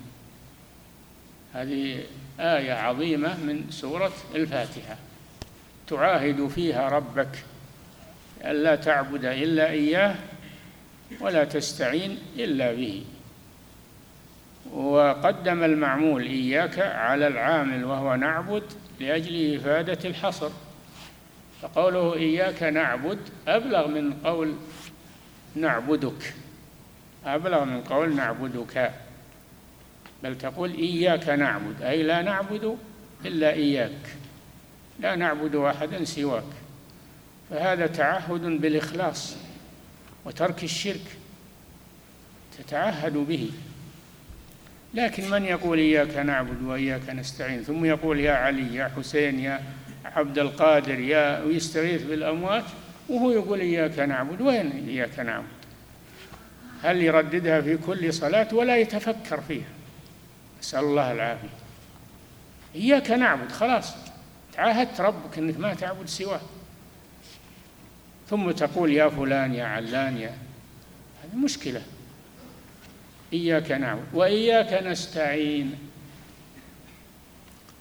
[1.55, 2.01] هذه
[2.41, 4.97] آية عظيمة من سورة الفاتحة.
[5.91, 7.45] تعاهد فيها ربك
[8.45, 10.15] ألا تعبد إلا إياه
[11.21, 13.05] ولا تستعين إلا به.
[14.73, 18.63] وقدم المعمول إياك على العامل وهو نعبد
[19.01, 20.51] لأجل إفادة الحصر.
[21.63, 24.55] فقوله إياك نعبد أبلغ من قول
[25.55, 26.35] نعبدك
[27.27, 28.93] أبلغ من قول نعبدك.
[30.23, 32.77] بل تقول إياك نعبد أي لا نعبد
[33.25, 34.20] إلا إياك.
[35.01, 36.43] لا نعبد أحدا سواك.
[37.51, 39.37] فهذا تعهد بالإخلاص
[40.25, 41.17] وترك الشرك
[42.59, 43.51] تتعهد به.
[44.95, 49.63] لكن من يقول إياك نعبد وإياك نستعين؟ ثم يقول يا علي يا حسين يا
[50.05, 52.65] عبد القادر يا ويستغيث بالأموات
[53.09, 54.41] وهو يقول إياك نعبد.
[54.41, 55.47] وين إياك نعبد؟
[56.83, 59.69] هل يرددها في كل صلاة ولا يتفكر فيها؟
[60.61, 61.49] نسأل الله العافية.
[62.75, 64.10] إياك نعبد خلاص.
[64.61, 66.41] تعاهدت ربك أنك ما تعبد سواه.
[68.29, 70.35] ثم تقول يا فلان يا علان يا
[71.25, 71.83] هذه مشكلة.
[73.33, 75.75] إياك نعبد وإياك نستعين.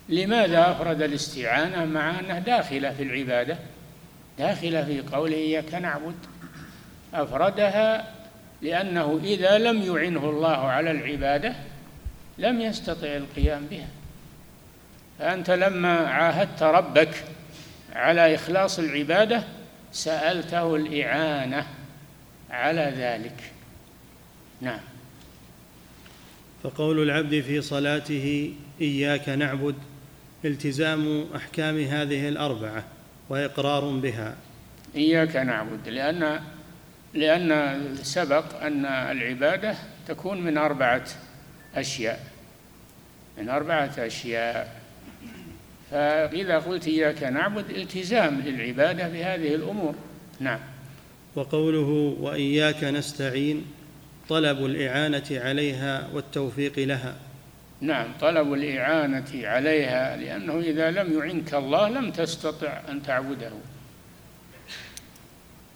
[0.10, 3.58] لماذا أفرد الاستعانة مع أنها داخلة في العبادة؟
[4.38, 6.15] داخلة في قوله إياك نعبد.
[7.13, 8.13] أفردها
[8.62, 11.56] لأنه إذا لم يعنه الله على العبادة
[12.38, 13.88] لم يستطع القيام بها.
[15.20, 17.24] فأنت لما عاهدت ربك
[17.94, 19.44] على إخلاص العبادة
[19.92, 21.68] سألته الإعانة
[22.50, 23.52] على ذلك.
[24.62, 24.80] نعم.
[26.64, 29.76] فقول العبد في صلاته إياك نعبد
[30.46, 32.84] التزام أحكام هذه الأربعة
[33.30, 34.36] وإقرار بها.
[34.96, 36.40] إياك نعبد لأن
[37.14, 39.76] لأن سبق أن العبادة
[40.08, 41.06] تكون من أربعة
[41.76, 42.20] أشياء
[43.38, 44.79] من أربعة أشياء.
[45.91, 49.95] فإذا قلت إياك نعبد التزام للعبادة بهذه الأمور.
[50.39, 50.60] نعم.
[51.36, 53.65] وقوله وإياك نستعين
[54.30, 57.15] طلب الإعانة عليها والتوفيق لها.
[57.82, 63.52] نعم طلب الإعانة عليها لأنه إذا لم يعنك الله لم تستطع أن تعبده.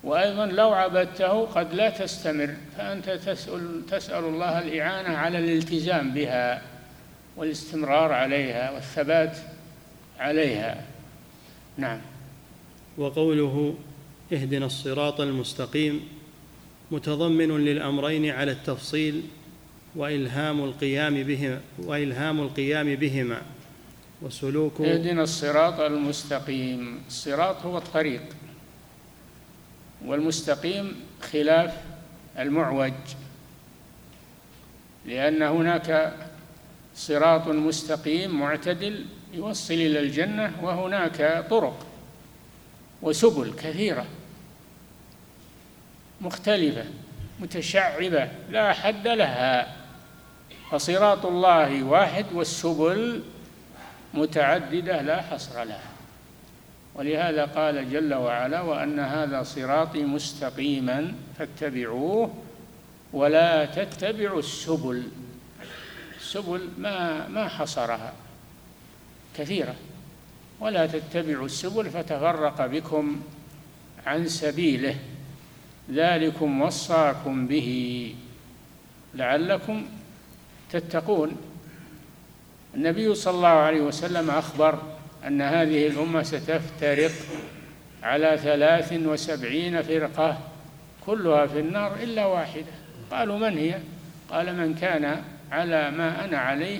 [0.03, 6.61] وأيضا لو عبدته قد لا تستمر فأنت تسأل, تسأل الله الإعانة على الالتزام بها
[7.37, 9.37] والاستمرار عليها والثبات
[10.19, 10.85] عليها.
[11.77, 12.01] نعم.
[12.97, 13.75] وقوله
[14.33, 16.01] اهدنا الصراط المستقيم
[16.91, 19.23] متضمن للأمرين على التفصيل
[19.95, 23.41] وإلهام القيام بهما وإلهام القيام بهما
[24.21, 27.01] وسلوك اهدنا الصراط المستقيم.
[27.07, 28.21] الصراط هو الطريق
[30.05, 31.73] والمستقيم خلاف
[32.39, 32.93] المعوج
[35.05, 36.13] لأن هناك
[36.95, 41.85] صراط مستقيم معتدل يوصل إلى الجنة وهناك طرق
[43.01, 44.05] وسبل كثيرة
[46.21, 46.85] مختلفة
[47.39, 49.75] متشعبة لا حد لها
[50.71, 53.23] فصراط الله واحد والسبل
[54.13, 55.91] متعددة لا حصر لها
[56.95, 62.33] ولهذا قال جل وعلا وأن هذا صراطي مستقيما فاتبعوه
[63.13, 65.03] ولا تتبعوا السبل
[66.19, 68.13] السبل ما ما حصرها
[69.37, 69.75] كثيرة.
[70.59, 73.21] ولا تتبعوا السبل فتفرق بكم
[74.05, 74.95] عن سبيله.
[75.91, 78.15] ذلكم وصاكم به.
[79.15, 79.85] لعلكم
[80.71, 81.31] تتقون.
[82.75, 84.81] النبي صلى الله عليه وسلم أخبر
[85.27, 87.11] أن هذه الأمة ستفترق
[88.03, 90.37] على ثلاث وسبعين فرقة
[91.05, 92.73] كلها في النار إلا واحدة.
[93.11, 93.79] قالوا من هي؟
[94.29, 96.79] قال من كان على ما أنا عليه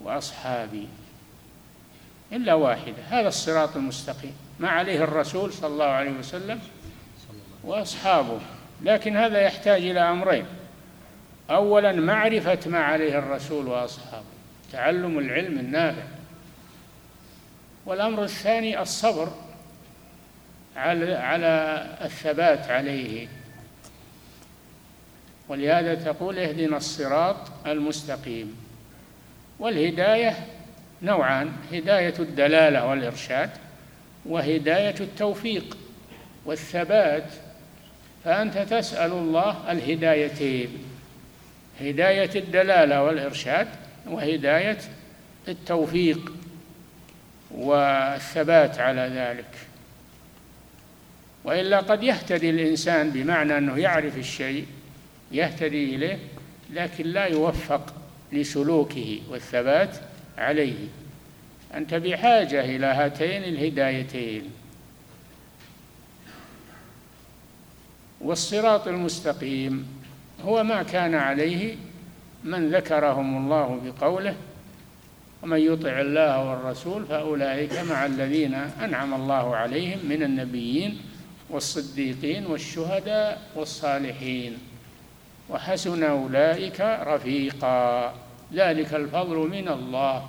[0.00, 0.88] وأصحابي.
[2.32, 3.02] إلا واحدة.
[3.10, 4.34] هذا الصراط المستقيم.
[4.60, 6.60] ما عليه الرسول صلى الله عليه وسلم
[7.64, 8.40] وأصحابه.
[8.82, 10.46] لكن هذا يحتاج إلى أمرين.
[11.50, 14.24] أولا معرفة ما عليه الرسول وأصحابه.
[14.72, 16.02] تعلم العلم النافع.
[17.86, 19.28] والأمر الثاني الصبر
[20.76, 23.28] على على الثبات عليه.
[25.48, 28.56] ولهذا تقول اهدنا الصراط المستقيم.
[29.58, 30.46] والهداية
[31.02, 33.50] نوعان هداية الدلالة والإرشاد
[34.26, 35.78] وهداية التوفيق
[36.44, 37.24] والثبات.
[38.24, 40.68] فأنت تسأل الله الهدايتين
[41.80, 43.68] هداية الدلالة والإرشاد
[44.06, 44.78] وهداية
[45.48, 46.32] التوفيق
[47.50, 49.50] والثبات على ذلك.
[51.44, 54.66] وإلا قد يهتدي الإنسان بمعنى أنه يعرف الشيء
[55.32, 56.18] يهتدي إليه
[56.70, 57.94] لكن لا يوفق
[58.32, 59.96] لسلوكه والثبات
[60.38, 60.88] عليه
[61.74, 64.50] انت بحاجه إلى هاتين الهدايتين.
[68.20, 69.88] والصراط المستقيم
[70.44, 71.76] هو ما كان عليه
[72.44, 74.34] من ذكرهم الله بقوله
[75.42, 81.00] ومن يطع الله والرسول فأولئك مع الذين أنعم الله عليهم من النبيين
[81.50, 84.58] والصديقين والشهداء والصالحين
[85.50, 88.14] وحسن أولئك رفيقا.
[88.54, 90.28] ذلك الفضل من الله.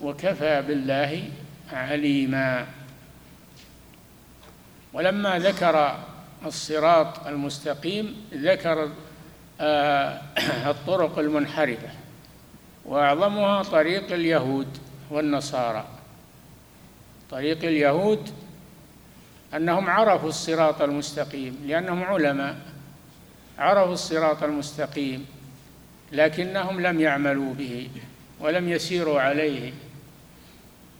[0.00, 1.22] وكفى بالله
[1.72, 2.66] عليما.
[4.92, 5.98] ولما ذكر
[6.46, 8.90] الصراط المستقيم ذكر
[9.60, 10.20] آه،
[10.70, 11.88] الطرق المنحرفة.
[12.84, 14.78] وأعظمها طريق اليهود
[15.10, 15.84] والنصارى.
[17.30, 18.30] طريق اليهود
[19.54, 22.56] أنهم عرفوا الصراط المستقيم لأنهم علماء.
[23.58, 25.26] عرفوا الصراط المستقيم.
[26.12, 27.88] لكنهم لم يعملوا به
[28.40, 29.72] ولم يسيروا عليه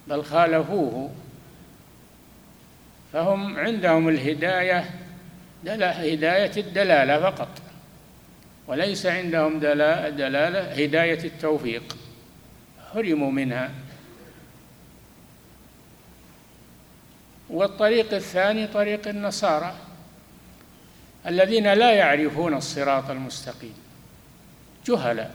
[0.07, 1.11] بل خالفوه.
[3.13, 4.91] فهم عندهم الهداية
[5.67, 7.49] هداية الدلالة فقط
[8.67, 11.97] وليس عندهم دلالة هداية التوفيق.
[12.95, 13.71] حرموا منها.
[17.51, 19.75] والطريق الثاني طريق النصارى
[21.27, 23.88] الذين لا يعرفون الصراط المستقيم.
[24.89, 25.35] جهلاء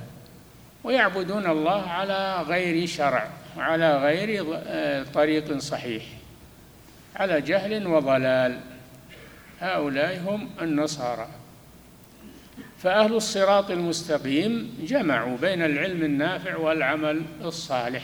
[0.84, 3.28] ويعبدون الله على غير شرع
[3.58, 4.45] وعلى غير
[5.14, 6.04] طريق صحيح
[7.16, 8.60] على جهل وضلال.
[9.60, 11.28] هؤلاء هم النصارى.
[12.78, 18.04] فأهل الصراط المستقيم جمعوا بين العلم النافع والعمل الصالح.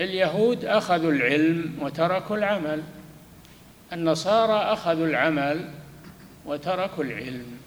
[0.00, 2.82] اليهود أخذوا العلم وتركوا العمل
[3.92, 5.68] النصارى أخذوا العمل
[6.46, 7.59] وتركوا العلم.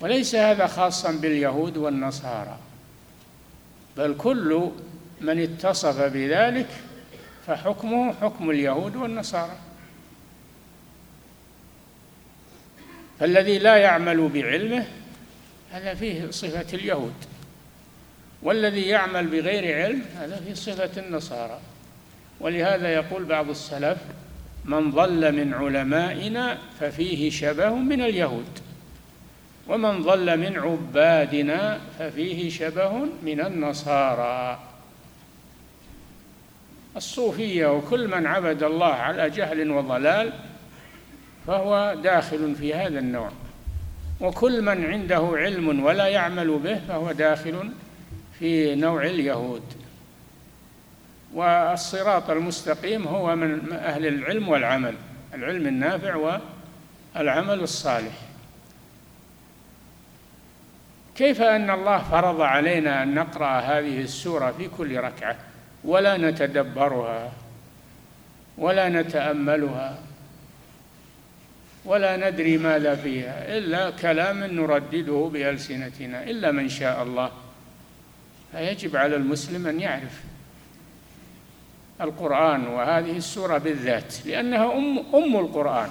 [0.00, 2.58] وليس هذا خاصا باليهود والنصارى
[3.96, 4.70] بل كل
[5.20, 6.68] من اتصف بذلك
[7.46, 9.56] فحكمه حكم اليهود والنصارى.
[13.20, 14.86] فالذي لا يعمل بعلمه
[15.70, 17.14] هذا فيه صفة اليهود
[18.42, 21.60] والذي يعمل بغير علم هذا فيه صفة النصارى.
[22.40, 23.98] ولهذا يقول بعض السلف
[24.64, 28.65] من ضل من علمائنا ففيه شبه من اليهود.
[29.68, 32.92] ومن ضل من عبادنا ففيه شبه
[33.22, 34.58] من النصارى.
[36.96, 40.32] الصوفية وكل من عبد الله على جهل وضلال
[41.46, 43.30] فهو داخل في هذا النوع.
[44.20, 47.70] وكل من عنده علم ولا يعمل به فهو داخل
[48.38, 49.62] في نوع اليهود.
[51.34, 54.94] والصراط المستقيم هو من أهل العلم والعمل
[55.34, 56.40] العلم النافع
[57.14, 58.25] والعمل الصالح.
[61.16, 65.36] كيف أن الله فرض علينا أن نقرأ هذه السورة في كل ركعة
[65.84, 67.32] ولا نتدبرها
[68.58, 69.98] ولا نتأملها
[71.84, 77.30] ولا ندري ماذا فيها إلا كلام نردده بألسنتنا إلا من شاء الله؟
[78.52, 80.22] فيجب على المسلم أن يعرف
[82.00, 85.88] القرآن وهذه السورة بالذات لأنها أم أم القرآن.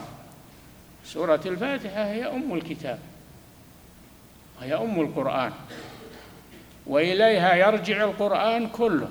[1.05, 2.99] سورة الفاتحة هي أم الكتاب.
[4.61, 5.51] هي أم القرآن.
[6.87, 9.09] وإليها يرجع القرآن كله.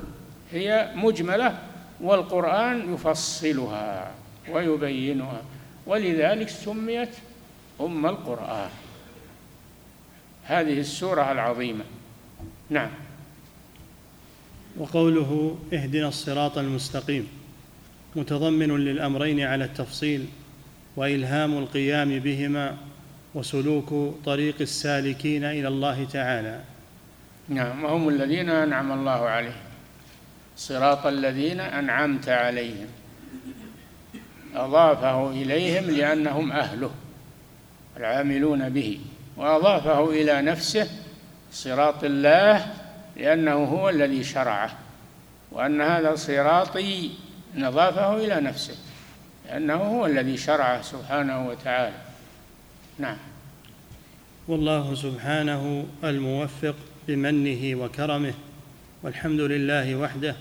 [0.52, 1.58] هي مجملة
[2.00, 4.10] والقرآن يفصلها
[4.50, 5.42] ويبينها.
[5.86, 7.10] ولذلك سميت
[7.80, 8.70] أم القرآن.
[10.44, 11.84] هذه السورة العظيمة.
[12.70, 12.90] نعم.
[14.78, 17.28] وقوله اهدنا الصراط المستقيم
[18.16, 20.26] متضمن للأمرين على التفصيل
[20.96, 22.76] وإلهام القيام بهما
[23.34, 26.60] وسلوك طريق السالكين إلى الله تعالى.
[27.48, 29.64] نعم وهم الذين أنعم الله عليهم.
[30.56, 32.86] صراط الذين أنعمت عليهم.
[34.54, 36.90] أضافه إليهم لأنهم أهله
[37.96, 39.00] العاملون به.
[39.36, 40.88] وأضافه إلى نفسه
[41.52, 42.66] صراط الله
[43.16, 44.70] لأنه هو الذي شرعه.
[45.52, 47.10] وأن هذا صراطي
[47.54, 48.74] نضافه إلى نفسه
[49.46, 52.13] لأنه هو الذي شرعه سبحانه وتعالى.
[52.98, 53.16] نعم.
[54.48, 56.74] والله سبحانه الموفق
[57.08, 58.34] بمنه وكرمه
[59.02, 60.36] والحمد لله وحده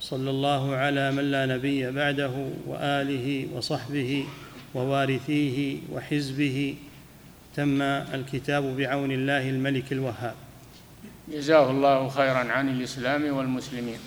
[0.00, 4.26] صلى الله على من لا نبي بعده وآله وصحبه
[4.74, 6.74] ووارثيه وحزبه.
[7.56, 10.34] تم الكتاب بعون الله الملك الوهاب.
[11.28, 13.98] جزاه الله خيرا عن الإسلام والمسلمين.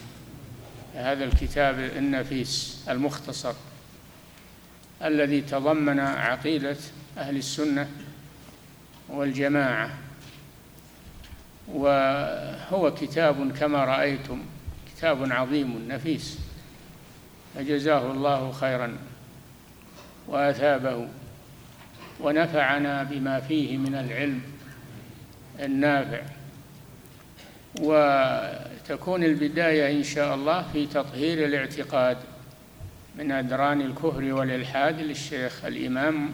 [0.95, 3.53] هذا الكتاب النفيس المختصر
[5.03, 6.77] الذي تضمن عقيدة
[7.17, 7.89] أهل السنة
[9.09, 9.89] والجماعة
[11.67, 14.41] وهو كتاب كما رأيتم
[14.95, 16.39] كتاب عظيم نفيس.
[17.55, 18.97] فجزاه الله خيرا
[20.27, 21.07] وأثابه
[22.19, 24.41] ونفعنا بما فيه من العلم
[25.59, 26.21] النافع.
[27.81, 32.17] وتكون البداية إن شاء الله في تطهير الاعتقاد
[33.15, 36.29] من أدران الكفر والإلحاد للشيخ الإمام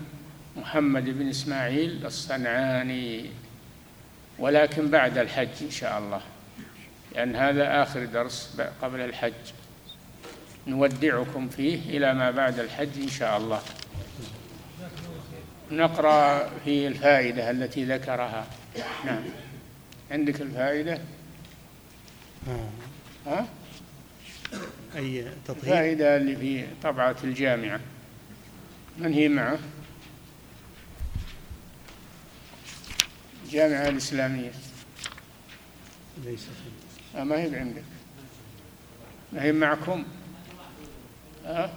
[0.60, 3.30] محمد بن إسماعيل الصنعاني
[4.40, 6.22] ولكن بعد الحج إن شاء الله
[7.16, 9.34] لأن هذا آخر درس قبل الحج.
[10.68, 13.62] نودعكم فيه إلى ما بعد الحج إن شاء الله.
[15.72, 18.48] نقرأ في الفائدة التي ذكرها.
[19.06, 19.24] نعم.
[20.12, 21.00] عندك الفائدة؟
[22.48, 22.70] آه.
[23.28, 23.48] ها؟
[24.96, 27.80] أي تطهير؟ الفائدة اللي في طبعة الجامعة.
[28.98, 29.60] من هي معه؟
[33.50, 34.52] الجامعة الإسلامية.
[36.26, 36.48] ليس.
[37.16, 37.84] آه ما هي عندك
[39.34, 40.04] ما هي معكم.
[41.46, 41.74] ها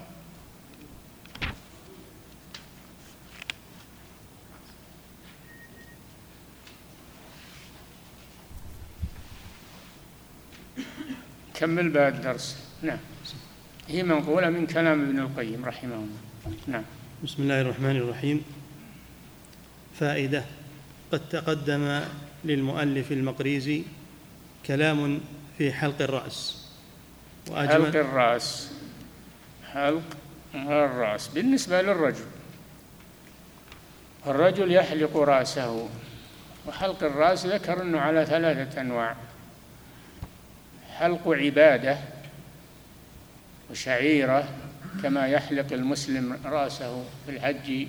[11.54, 12.98] كمل بعد الدرس نعم.
[13.88, 16.56] هي منقولة من كلام ابن القيم رحمه الله.
[16.66, 16.84] نعم.
[17.24, 18.44] بسم الله الرحمن الرحيم.
[20.00, 20.44] فائدة.
[21.12, 22.00] قد تقدم
[22.44, 23.82] للمؤلف المقريزي
[24.66, 25.20] كلام
[25.58, 26.66] في حلق الرأس.
[27.48, 28.72] حلق الرأس.
[29.72, 30.02] حلق
[30.54, 31.28] الرأس.
[31.28, 32.24] بالنسبة للرجل
[34.26, 35.88] الرجل يحلق رأسه.
[36.66, 39.16] وحلق الرأس ذكر أنه على ثلاثة أنواع.
[40.98, 41.98] حلق عبادة
[43.70, 44.48] وشعيرة
[45.02, 47.86] كما يحلق المسلم رأسه في الحج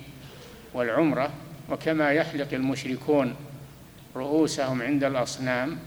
[0.74, 1.32] والعمرة.
[1.70, 3.36] وكما يحلق المشركون
[4.16, 5.78] رؤوسهم عند الأصنام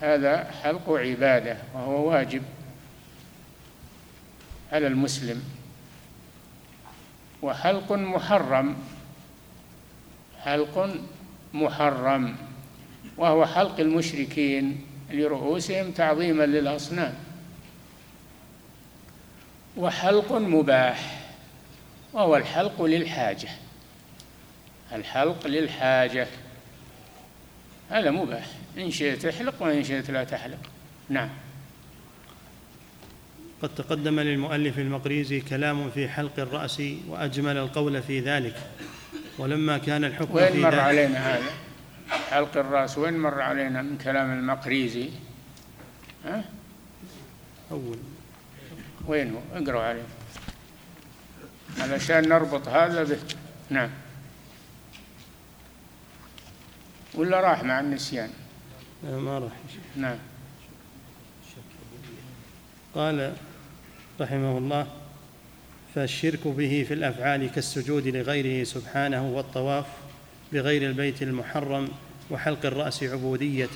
[0.00, 2.42] هذا حلق عبادة وهو واجب
[4.72, 5.42] على المسلم.
[7.42, 8.76] وحلق محرم
[10.40, 10.96] حلق
[11.54, 12.36] محرم
[13.16, 17.14] وهو حلق المشركين لرؤوسهم تعظيما للأصنام.
[19.76, 21.28] وحلق مباح
[22.12, 23.48] وهو الحلق للحاجة.
[24.94, 26.26] الحلق للحاجة.
[27.90, 28.46] هذا مباح.
[28.78, 30.58] إن شئت احلق وإن شئت لا تحلق.
[31.08, 31.28] نعم.
[33.62, 38.56] قد تقدم للمؤلف المقريزي كلام في حلق الرأس وأجمل القول في ذلك.
[39.38, 41.50] ولما كان الحكم وين في مر ذلك علينا هذا؟
[42.30, 42.98] حلق الرأس.
[42.98, 45.08] وين مر علينا من كلام المقريزي؟
[46.24, 46.44] ها؟
[47.70, 47.98] أول.
[49.06, 50.02] وين هو؟ اقرأوا عليه.
[51.78, 53.18] علشان نربط هذا به.
[53.70, 53.90] نعم.
[57.14, 58.30] ولا راح مع النسيان؟
[59.04, 59.52] لا، ما راح.
[59.96, 60.16] نعم.
[62.94, 63.32] قال
[64.20, 64.86] رحمه الله
[65.94, 69.86] فالشرك به في الأفعال كالسجود لغيره سبحانه والطواف
[70.52, 71.88] بغير البيت المحرم
[72.30, 73.68] وحلق الرأس عبودية.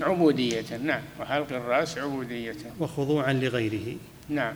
[0.00, 1.00] عبودية نعم.
[1.20, 2.56] وحلق الرأس عبودية.
[2.80, 3.96] وخضوعا لغيره.
[4.28, 4.54] نعم.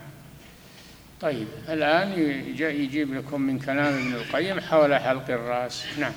[1.21, 5.85] طيب الآن يج- يجيب لكم من كلام ابن القيم حول حلق الرأس.
[5.99, 6.13] نعم.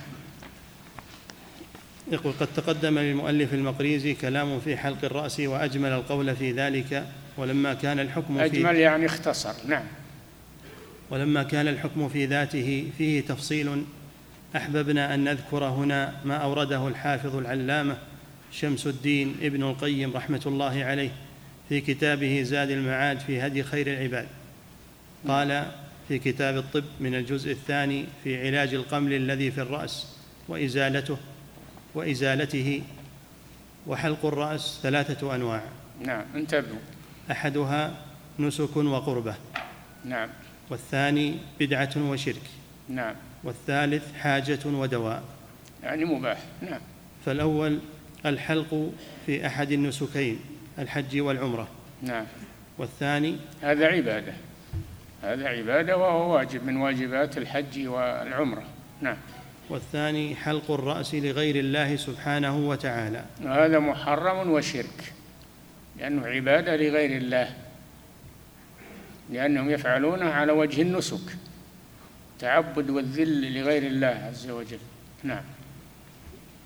[2.11, 7.07] يقول قد تقدم للمؤلف المقريزي كلام في حلق الرأس وأجمل القول في ذلك
[7.37, 9.85] ولما كان الحكم في أجمل يعني اختصر نعم.
[11.11, 13.85] ولما كان الحكم في ذاته فيه تفصيل
[14.57, 17.97] أحببنا أن نذكر هنا ما أورده الحافظ العلامة
[18.53, 21.11] شمس الدين ابن القيم رحمة الله عليه
[21.69, 24.27] في كتابه زاد المعاد في هدي خير العباد.
[25.29, 25.67] قال
[26.09, 30.07] في كتاب الطب من الجزء الثاني في علاج القمل الذي في الرأس
[30.49, 31.17] وإزالته
[31.95, 32.83] وإزالته
[33.87, 35.63] وحلق الرأس ثلاثة أنواع.
[36.01, 36.79] نعم انتبهوا.
[37.31, 37.95] أحدها
[38.39, 39.35] نسك وقربة.
[40.05, 40.29] نعم.
[40.71, 42.43] والثاني بدعة وشرك.
[42.89, 43.15] نعم.
[43.45, 45.23] والثالث حاجة ودواء.
[45.83, 46.39] يعني مباح.
[46.63, 46.81] نعم.
[47.27, 47.79] فالأول
[48.27, 48.91] الحلق
[49.27, 50.41] في أحد النسكين
[50.79, 51.69] الحج والعمرة.
[52.03, 52.25] نعم.
[52.79, 54.33] والثاني هذا عبادة.
[55.23, 58.65] هذا عبادة وهو واجب من واجبات الحج والعمرة.
[59.01, 59.17] نعم.
[59.71, 63.25] والثاني حلق الرأس لغير الله سبحانه وتعالى.
[63.43, 65.13] وهذا محرم وشرك
[65.99, 67.49] لأنه عبادة لغير الله
[69.31, 71.37] لأنهم يفعلونه على وجه النسك
[72.39, 74.79] تعبد والذل لغير الله عز وجل.
[75.23, 75.43] نعم.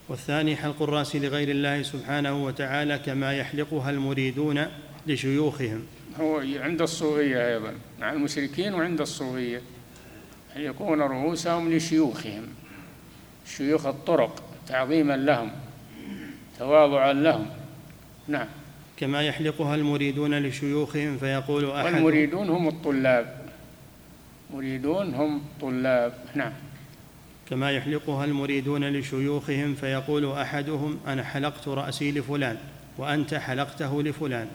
[0.09, 4.67] والثاني حلق الرأس لغير الله سبحانه وتعالى كما يحلقها المريدون
[5.07, 5.83] لشيوخهم.
[6.21, 9.61] هو عند الصوفية أيضا مع المشركين وعند الصوفية
[10.57, 12.64] يكون رؤوسهم لشيوخهم.
[13.47, 15.51] شيوخ الطرق تعظيما لهم
[16.59, 17.47] تواضعا لهم.
[18.29, 18.47] نعم.
[18.97, 23.45] كما يحلقها المريدون لشيوخهم فيقول أحد والمريدون هم الطلاب.
[24.55, 26.15] مريدون هم طلاب.
[26.35, 26.53] نعم.
[27.51, 32.57] كما يحلقها المريدون لشيوخهم فيقول أحدهم أنا حلقت رأسي لفلان
[32.99, 34.49] وأنت حلقته لفلان.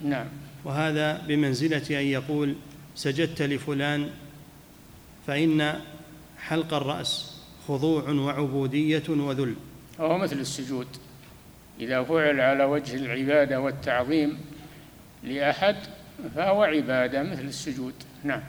[0.00, 0.26] نعم.
[0.64, 2.54] وهذا بمنزلة أن يقول
[2.94, 4.10] سجدت لفلان
[5.26, 5.80] فإن
[6.38, 7.39] حلق الرأس.
[7.68, 9.54] خضوع وعبودية وذل.
[10.00, 10.86] هو مثل السجود.
[11.80, 14.38] إذا فعل على وجه العبادة والتعظيم
[15.22, 15.76] لأحد
[16.34, 17.94] فهو عبادة مثل السجود.
[18.24, 18.42] نعم.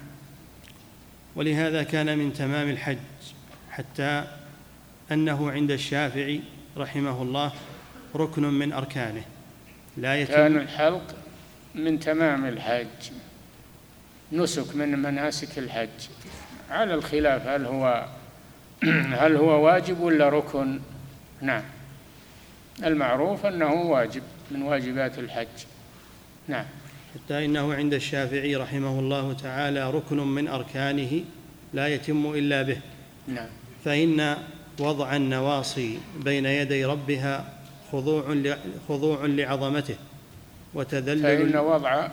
[1.36, 2.98] ولهذا كان من تمام الحج
[3.72, 4.28] حتى
[5.12, 6.42] أنه عند الشافعي
[6.78, 7.52] رحمه الله
[8.16, 9.24] ركن من أركانه.
[9.98, 11.16] لا يتم كان الحلق
[11.76, 13.12] من تمام الحج
[14.32, 15.90] نسك من مناسك الحج.
[16.70, 18.06] على الخلاف هل هو
[19.22, 20.80] هل هو واجب ولا ركن؟
[21.42, 21.64] نعم.
[22.84, 25.48] المعروف أنه واجب من واجبات الحج.
[26.48, 26.66] نعم.
[27.16, 31.22] حتى إنه عند الشافعي رحمه الله تعالى ركن من أركانه
[31.74, 32.78] لا يتم إلا به.
[33.28, 33.48] نعم.
[33.86, 34.38] فإن
[34.80, 37.54] وضع النواصي بين يدي ربها
[37.92, 38.36] خضوع
[38.90, 39.96] خضوع لعظمته
[40.74, 42.08] وتذلل فإن وضع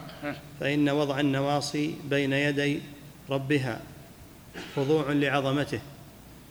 [0.61, 2.81] فإن وضع النواصي بين يدي
[3.31, 3.81] ربها
[4.77, 5.81] خضوع لعظمته.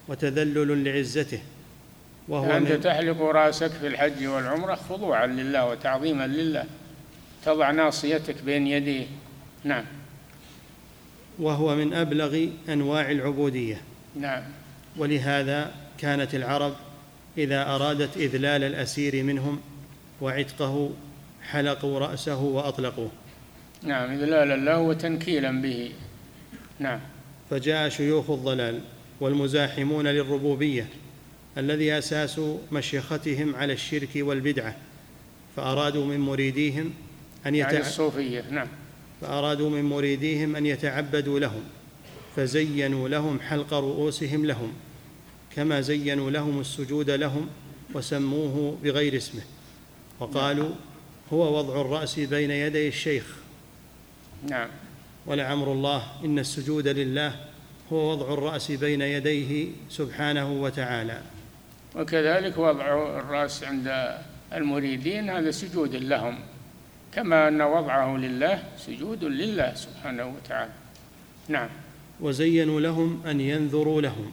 [0.07, 1.39] وتذلل لعزته.
[2.27, 6.63] وهو أنت تحلق رأسك في الحج والعمرة خضوعا لله وتعظيما لله.
[7.45, 9.05] تضع ناصيتك بين يديه.
[9.63, 9.85] نعم.
[11.39, 13.81] وهو من أبلغ أنواع العبودية.
[14.15, 14.43] نعم.
[14.97, 16.75] ولهذا كانت العرب
[17.37, 19.59] إذا أرادت إذلال الأسير منهم
[20.21, 20.91] وعتقه
[21.43, 23.09] حلقوا رأسه وأطلقوه.
[23.83, 25.91] نعم إذلالا له وتنكيلا به.
[26.79, 26.99] نعم.
[27.49, 28.81] فجاء شيوخ الضلال
[29.19, 30.89] والمزاحمون للربوبية
[31.57, 32.41] الذي أساس
[32.71, 34.75] مشيختهم على الشرك والبدعة
[35.55, 36.93] فأرادوا من مريديهم
[37.45, 37.71] أن يتع...
[37.71, 38.67] يعني الصوفية نعم.
[39.21, 41.63] فأرادوا من مريديهم أن يتعبدوا لهم
[42.35, 44.73] فزينوا لهم حلق رؤوسهم لهم
[45.55, 47.49] كما زينوا لهم السجود لهم
[47.93, 49.41] وسموه بغير اسمه.
[50.19, 50.69] وقالوا
[51.33, 53.25] هو وضع الرأس بين يدي الشيخ.
[54.49, 54.69] نعم.
[55.25, 57.46] ولعمر الله إن السجود لله
[57.93, 61.21] هو وضع الرأس بين يديه سبحانه وتعالى.
[61.95, 62.85] وكذلك وضع
[63.19, 64.17] الرأس عند
[64.53, 66.39] المريدين هذا سجود لهم
[67.13, 70.71] كما أن وضعه لله سجود لله سبحانه وتعالى.
[71.47, 71.69] نعم.
[72.19, 74.31] وزينوا لهم أن ينذروا لهم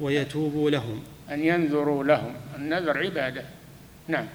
[0.00, 1.02] ويتوبوا لهم.
[1.30, 3.44] أن ينذروا لهم النذر عبادة.
[4.08, 4.26] نعم.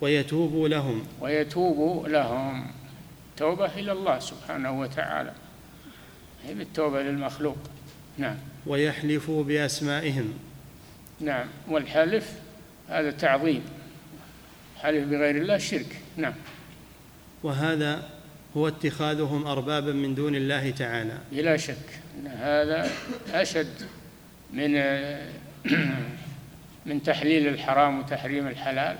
[0.00, 1.06] ويتوبوا لهم.
[1.20, 2.66] ويتوبوا لهم.
[3.36, 5.32] توبة إلى الله سبحانه وتعالى.
[6.46, 7.58] هي بالتوبة للمخلوق.
[8.18, 8.36] نعم.
[8.66, 10.34] ويحلفوا بأسمائهم.
[11.20, 11.46] نعم.
[11.68, 12.32] والحلف
[12.88, 13.62] هذا تعظيم.
[14.80, 15.96] حلف بغير الله شرك.
[16.16, 16.34] نعم.
[17.42, 18.08] وهذا
[18.56, 21.18] هو اتخاذهم أربابا من دون الله تعالى.
[21.32, 22.90] بلا شك هذا
[23.32, 23.82] أشد
[24.52, 24.72] من
[26.86, 28.96] من تحليل الحرام وتحريم الحلال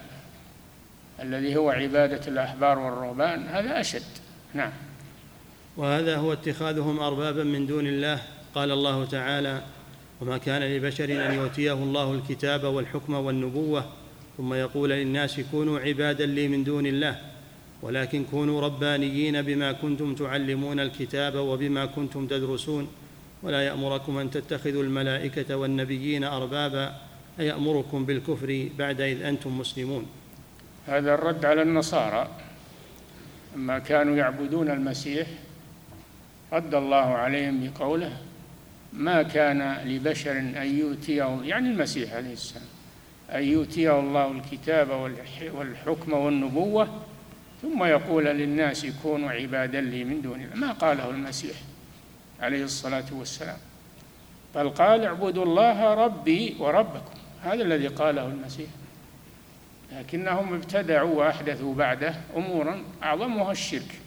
[1.22, 3.46] الذي هو عبادة الأحبار والرهبان.
[3.48, 4.02] هذا أشد.
[4.54, 4.72] نعم.
[5.76, 8.22] وهذا هو اتخاذهم أربابا من دون الله.
[8.54, 9.62] قال الله تعالى
[10.20, 13.84] وما كان لبشر أن يؤتيه الله الكتاب والحكم والنبوة
[14.36, 17.20] ثم يقول للناس كونوا عبادا لي من دون الله
[17.82, 22.88] ولكن كونوا ربانيين بما كنتم تعلمون الكتاب وبما كنتم تدرسون
[23.42, 26.96] ولا يأمركم أن تتخذوا الملائكة والنبيين أربابا
[27.40, 30.06] أيأمركم بالكفر بعد إذ أنتم مسلمون.
[30.86, 32.28] هذا الرد على النصارى.
[33.56, 35.26] لما كانوا يعبدون المسيح
[36.52, 38.16] رد الله عليهم بقوله
[38.92, 42.64] ما كان لبشر أن يؤتيه يعني المسيح عليه السلام.
[43.30, 44.90] أن يؤتيه الله الكتاب
[45.54, 46.88] والحكم والنبوة
[47.62, 50.56] ثم يقول للناس كونوا عبادا لي من دون الله.
[50.56, 51.56] ما قاله المسيح
[52.40, 53.58] عليه الصلاة والسلام.
[54.54, 57.14] بل قال اعبدوا الله ربي وربكم.
[57.42, 58.68] هذا الذي قاله المسيح.
[59.92, 64.00] لكنهم ابتدعوا وأحدثوا بعده أمورا أعظمها الشرك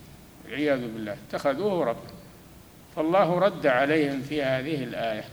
[0.46, 1.18] والعياذ بالله.
[1.30, 2.15] اتخذوه ربا.
[2.96, 5.24] فالله رد عليهم في هذه الآية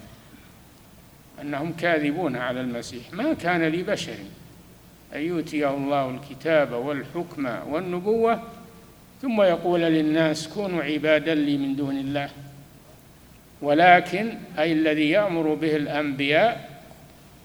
[1.41, 3.13] أنهم كاذبون على المسيح.
[3.13, 4.17] ما كان لبشر
[5.15, 8.43] أن يؤتيه الله الكتاب والحكم والنبوة
[9.23, 12.31] ثم يقول للناس كونوا عبادا لي من دون الله.
[13.63, 16.71] ولكن أي الذي يأمر به الأنبياء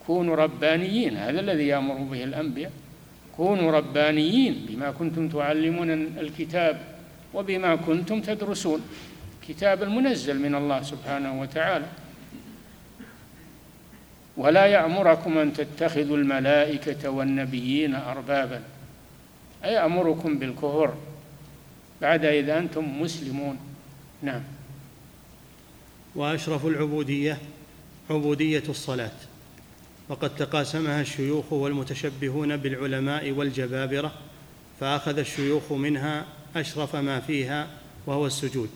[0.06, 1.16] كونوا ربانيين.
[1.16, 2.72] هذا الذي يأمر به الأنبياء.
[3.36, 6.80] كونوا ربانيين بما كنتم تعلمون الكتاب
[7.34, 8.80] وبما كنتم تدرسون.
[9.48, 11.86] كتاب المنزل من الله سبحانه وتعالى.
[14.36, 18.62] ولا يأمركم أن تتخذوا الملائكة والنبيين أربابا.
[19.64, 20.94] أي يأمركم بالكفر
[22.00, 23.58] بعد إذا أنتم مسلمون؟
[24.22, 24.42] نعم.
[26.14, 27.38] وأشرف العبودية
[28.10, 29.16] عبودية الصلاة.
[30.08, 34.12] وقد تقاسمها الشيوخ والمتشبهون بالعلماء والجبابرة
[34.80, 36.24] فأخذ الشيوخ منها
[36.56, 37.68] أشرف ما فيها
[38.06, 38.70] وهو السجود.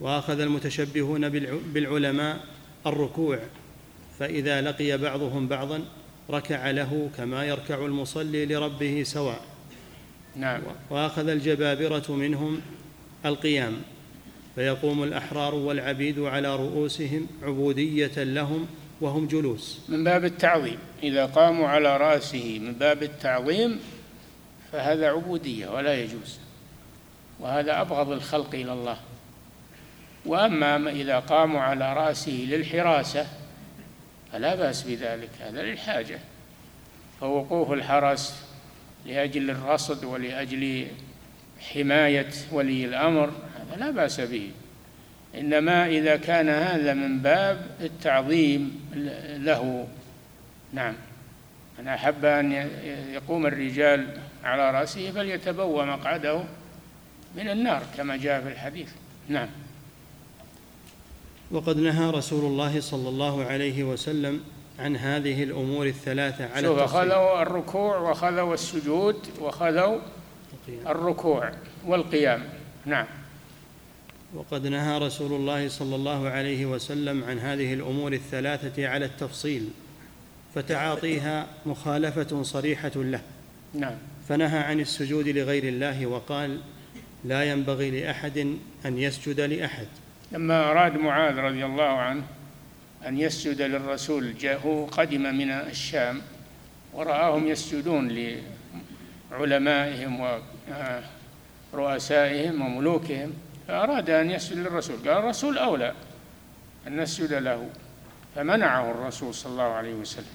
[0.00, 1.28] وأخذ المتشبهون
[1.72, 2.40] بالعلماء
[2.86, 3.38] الركوع
[4.18, 5.84] فإذا لقي بعضهم بعضا
[6.30, 9.40] ركع له كما يركع المصلي لربه سواء.
[10.36, 10.62] نعم.
[10.90, 12.60] وأخذ الجبابرة منهم
[13.26, 13.76] القيام
[14.54, 18.66] فيقوم الأحرار والعبيد على رؤوسهم عبودية لهم
[19.00, 19.80] وهم جلوس.
[19.88, 23.80] من باب التعظيم إذا قاموا على رأسه من باب التعظيم
[24.72, 26.38] فهذا عبودية ولا يجوز
[27.40, 28.98] وهذا أبغض الخلق إلى الله.
[30.26, 33.26] وأما إذا قاموا على رأسه للحراسة
[34.32, 36.18] فلا بأس بذلك هذا للحاجة.
[37.20, 38.46] فوقوف الحرس
[39.06, 40.86] لأجل الرصد ولأجل
[41.60, 44.50] حماية ولي الأمر هذا لا بأس به.
[45.34, 48.90] إنما إذا كان هذا من باب التعظيم
[49.38, 49.88] له.
[50.72, 50.94] نعم.
[51.78, 52.52] من أحب أن
[53.12, 54.06] يقوم الرجال
[54.44, 56.42] على رأسه فليتبوى مقعده
[57.36, 58.88] من النار كما جاء في الحديث.
[59.28, 59.48] نعم.
[61.50, 64.40] وقد نهى رسول الله صلى الله عليه وسلم
[64.78, 69.98] عن هذه الأمور الثلاثة على شوف أخذوا الركوع وأخذوا السجود وأخذوا
[70.86, 71.52] الركوع
[71.86, 72.44] والقيام.
[72.86, 73.06] نعم.
[74.34, 79.68] وقد نهى رسول الله صلى الله عليه وسلم عن هذه الأمور الثلاثة على التفصيل
[80.54, 83.20] فتعاطيها مخالفة صريحة له.
[83.74, 83.94] نعم.
[84.28, 86.60] فنهى عن السجود لغير الله وقال
[87.24, 88.38] لا ينبغي لأحد
[88.86, 89.86] أن يسجد لأحد.
[90.32, 92.22] لما أراد معاذ رضي الله عنه
[93.06, 96.22] أن يسجد للرسول جاءه قدم من الشام
[96.92, 98.36] ورآهم يسجدون
[99.32, 100.38] لعلمائهم
[101.72, 103.32] ورؤسائهم وملوكهم
[103.68, 104.96] فأراد أن يسجد للرسول.
[104.96, 105.92] قال الرسول أولى
[106.86, 107.70] أن نسجد له
[108.34, 110.26] فمنعه الرسول صلى الله عليه وسلم.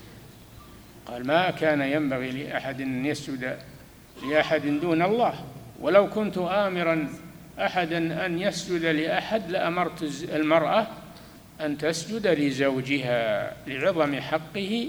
[1.06, 3.58] قال ما كان ينبغي لأحد أن يسجد
[4.30, 5.34] لأحد دون الله
[5.80, 7.10] ولو كنت آمرا
[7.66, 10.04] أحدا أن يسجد لأحد لأمرت
[10.34, 10.88] المرأة
[11.62, 14.88] أن تسجد لزوجها لعظم حقه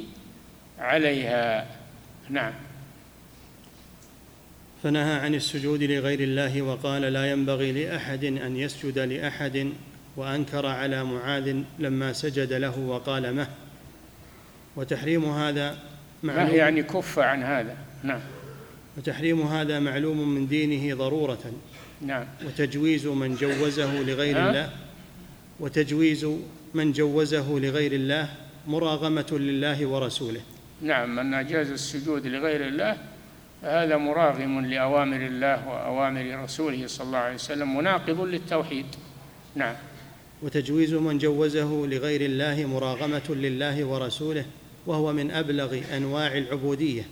[0.79, 1.67] عليها.
[2.31, 2.53] نعم.
[4.83, 9.73] فنهى عن السجود لغير الله وقال لا ينبغي لأحد أن يسجد لأحد
[10.17, 13.49] وأنكر على معاذ لما سجد له وقال مه.
[14.77, 15.79] وتحريم هذا
[16.23, 17.77] معلوم يعني كف عن هذا.
[18.03, 18.21] نعم.
[18.97, 21.53] وتحريم هذا معلوم من دينه ضرورة.
[22.07, 22.25] نعم.
[22.47, 24.71] وتجويز من جوزه لغير الله
[25.61, 26.27] وتجويز
[26.75, 28.29] من جوزه لغير الله
[28.67, 30.41] مراغمة لله ورسوله.
[30.83, 32.97] نعم من أجاز السجود لغير الله
[33.63, 38.87] فهذا مراغم لأوامر الله وأوامر رسوله صلى الله عليه وسلم مناقض للتوحيد.
[39.55, 39.75] نعم.
[40.43, 44.45] وتجويز من جوزه لغير الله مراغمة لله ورسوله
[44.87, 47.03] وهو من أبلغ أنواع العبودية.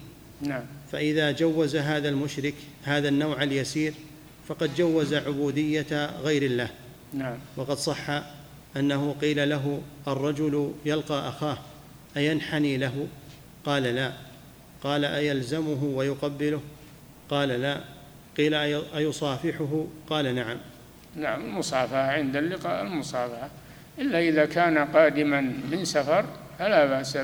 [0.42, 0.62] نعم.
[0.92, 3.94] فإذا جوز هذا المشرك هذا النوع اليسير
[4.48, 6.68] فقد جوز عبودية غير الله.
[7.14, 7.38] نعم.
[7.56, 8.22] وقد صح
[8.76, 11.58] أنه قيل له الرجل يلقى أخاه
[12.16, 13.06] أينحني له؟
[13.64, 14.12] قال لا.
[14.82, 16.60] قال أيلزمه ويقبله؟
[17.30, 17.80] قال لا.
[18.36, 18.54] قيل
[18.94, 20.56] أيصافحه؟ قال نعم.
[21.16, 23.50] نعم المصافحة عند اللقاء المصافحة.
[23.98, 26.24] إلا إذا كان قادما من سفر
[26.58, 27.18] فلا بأس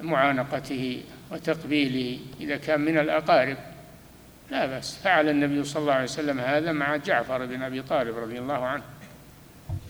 [0.00, 1.02] بمعانقته
[1.32, 3.56] وتقبيله إذا كان من الأقارب.
[4.50, 4.98] لا بأس.
[5.04, 8.82] فعل النبي صلى الله عليه وسلم هذا مع جعفر بن أبي طالب رضي الله عنه.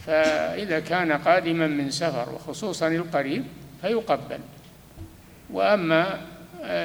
[0.07, 3.45] فإذا كان قادما من سفر وخصوصا القريب
[3.83, 4.39] فيقبل.
[5.51, 6.21] وأما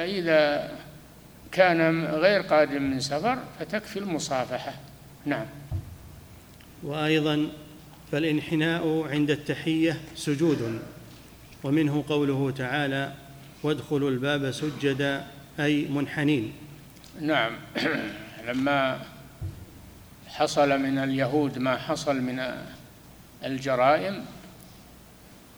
[0.04, 0.72] إذا
[1.52, 4.74] كان غير قادم من سفر فتكفي المصافحة.
[5.26, 5.46] نعم.
[6.82, 7.48] وأيضا
[8.12, 10.82] فالانحناء عند التحية سجود.
[11.64, 13.12] ومنه قوله تعالى
[13.62, 15.24] وادخلوا الباب سجدا
[15.60, 16.52] أي منحنين.
[17.20, 17.52] نعم.
[18.48, 19.00] لما
[20.28, 22.54] حصل من اليهود ما حصل من
[23.44, 24.24] الجرائم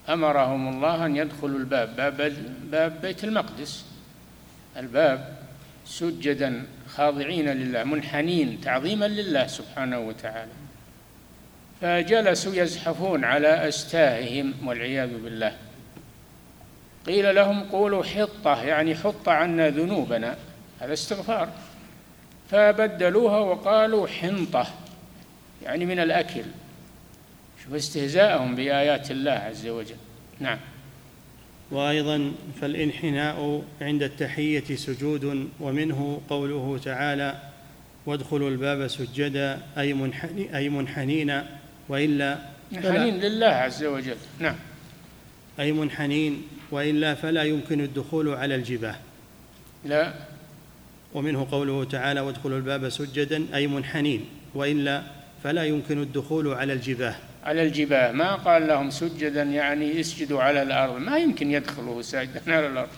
[0.09, 2.33] أمرهم الله أن يدخلوا الباب باب,
[2.71, 3.85] باب بيت المقدس.
[4.77, 5.37] الباب
[5.85, 10.51] سجدا خاضعين لله منحنين تعظيما لله سبحانه وتعالى.
[11.81, 15.57] فجلسوا يزحفون على أستاههم والعياذ بالله.
[17.07, 20.37] قيل لهم قولوا حطة يعني حط عنا ذنوبنا.
[20.79, 21.49] هذا استغفار.
[22.51, 24.67] فبدلوها وقالوا حنطة
[25.63, 26.43] يعني من الأكل.
[27.63, 29.95] شوف استهزاءهم بآيات الله عز وجل.
[30.39, 30.59] نعم.
[31.71, 37.35] وأيضا فالإنحناء عند التحية سجود ومنه قوله تعالى
[38.05, 41.43] وادخلوا الباب سجدا أي منحني أي منحنين
[41.89, 42.37] وإلا
[42.71, 44.17] منحنين لله عز وجل.
[44.39, 44.55] نعم.
[45.59, 48.95] أي منحنين وإلا فلا يمكن الدخول على الجباه.
[49.85, 50.13] لا.
[51.17, 55.03] ومنه قوله تعالى وادخلوا الباب سجدا أي منحنين وإلا
[55.43, 57.15] فلا يمكن الدخول على الجباه.
[57.43, 58.11] على الجباه.
[58.11, 62.89] ما قال لهم سجدا يعني اسجدوا على الأرض؟ ما يمكن يدخلوا ساجدا على الأرض.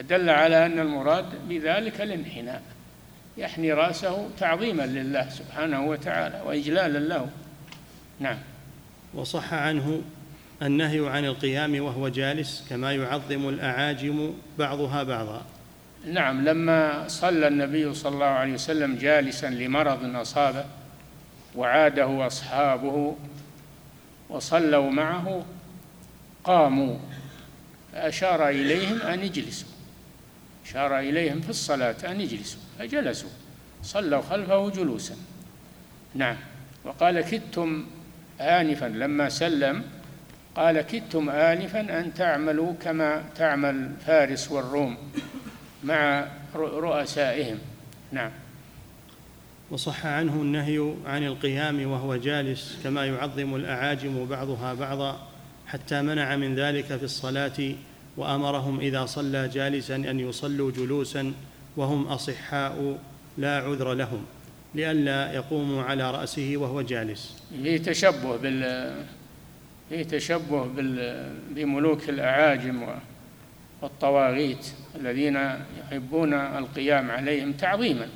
[0.00, 2.62] دل على أن المراد بذلك الانحناء.
[3.36, 7.28] يحني رأسه تعظيما لله سبحانه وتعالى وإجلالا له.
[8.20, 8.38] نعم.
[9.14, 10.02] وصح عنه
[10.62, 15.42] النهي عن القيام وهو جالس كما يعظم الأعاجم بعضها بعضا.
[16.06, 20.64] نعم لما صلى النبي صلى الله عليه وسلم جالسا لمرض أصابه
[21.56, 23.16] وعاده أصحابه
[24.28, 25.44] وصلوا معه
[26.44, 26.96] قاموا
[27.92, 29.68] فأشار إليهم أن يجلسوا.
[30.66, 33.30] أشار إليهم في الصلاة أن يجلسوا فجلسوا
[33.82, 35.14] صلوا خلفه جلوسا.
[36.14, 36.36] نعم
[36.84, 37.86] وقال كدتم
[38.40, 39.82] آنفا لما سلم
[40.56, 44.96] قال كدتم آنفا أن تعملوا كما تعمل فارس والروم.
[45.84, 47.58] مع رؤسائهم.
[48.12, 48.30] نعم.
[49.70, 55.28] وصح عنه النهي عن القيام وهو جالس كما يعظم الأعاجم بعضها بعضا
[55.66, 57.74] حتى منع من ذلك في الصلاة
[58.16, 61.32] وأمرهم إذا صلى جالسا أن يصلوا جلوسا
[61.76, 62.98] وهم أصحاء
[63.38, 64.24] لا عذر لهم
[64.74, 67.42] لئلا يقوموا على رأسه وهو جالس.
[67.62, 68.94] فيه تشبه بال
[69.88, 71.28] فيه تشبه بال...
[71.50, 72.86] بملوك الأعاجم
[73.84, 74.66] والطواغيت
[75.00, 75.38] الذين
[75.80, 78.08] يحبون القيام عليهم تعظيما.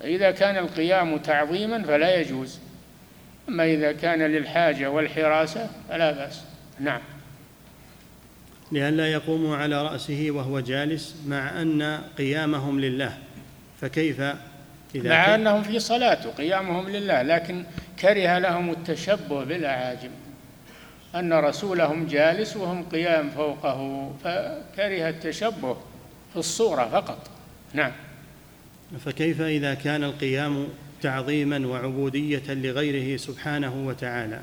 [0.00, 2.58] فإذا كان القيام تعظيما فلا يجوز.
[3.48, 6.44] أما إذا كان للحاجة والحراسة فلا بأس.
[6.80, 7.00] نعم.
[8.72, 13.18] لئلا يقوموا على رأسه وهو جالس مع أن قيامهم لله.
[13.80, 14.20] فكيف
[14.94, 17.64] إذا مع أنهم في صلاة قيامهم لله لكن
[18.00, 20.10] كره لهم التشبه بالأعاجم.
[21.14, 25.76] أن رسولهم جالس وهم قيام فوقه فكره التشبه
[26.32, 27.30] في الصورة فقط.
[27.74, 27.92] نعم.
[29.04, 30.68] فكيف إذا كان القيام
[31.02, 34.40] تعظيما وعبودية لغيره سبحانه وتعالى؟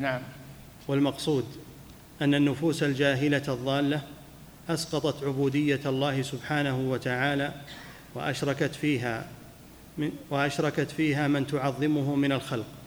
[0.00, 0.20] نعم.
[0.88, 1.44] والمقصود
[2.22, 4.00] أن النفوس الجاهلة الضالة
[4.68, 7.52] أسقطت عبودية الله سبحانه وتعالى
[8.14, 9.26] وأشركت فيها
[9.98, 12.77] من وأشركت فيها من تعظمه من الخلق.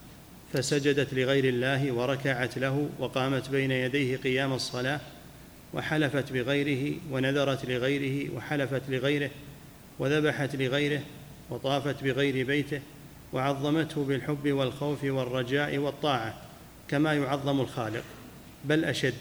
[0.54, 5.00] فسجدت لغير الله وركعت له وقامت بين يديه قيام الصلاة
[5.74, 9.30] وحلفت بغيره ونذرت لغيره وحلفت لغيره
[10.00, 11.02] وذبحت لغيره
[11.50, 12.82] وطافت بغير بيته
[13.34, 16.34] وعظمته بالحب والخوف والرجاء والطاعة
[16.88, 18.04] كما يعظم الخالق
[18.66, 19.14] بل أشد.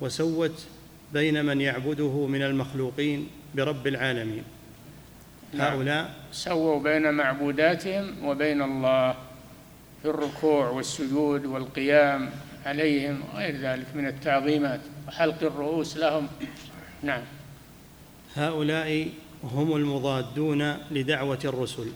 [0.00, 0.66] وسوت
[1.12, 4.44] بين من يعبده من المخلوقين برب العالمين.
[5.52, 5.72] نعم.
[5.72, 9.16] هؤلاء سووا بين معبوداتهم وبين الله.
[10.02, 12.30] في الركوع والسجود والقيام
[12.66, 16.28] عليهم غير ذلك من التعظيمات وحلق الرؤوس لهم.
[17.02, 17.22] نعم.
[18.36, 19.08] هؤلاء
[19.44, 21.92] هم المضادون لدعوة الرسل.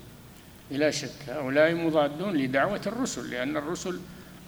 [0.71, 4.01] بلا شك هؤلاء مضادون لدعوة الرسل لأن الرسل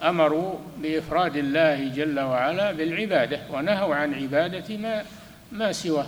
[0.03, 5.05] أمروا بإفراد الله جل وعلا بالعبادة ونهوا عن عبادة ما
[5.53, 6.07] ما سواه.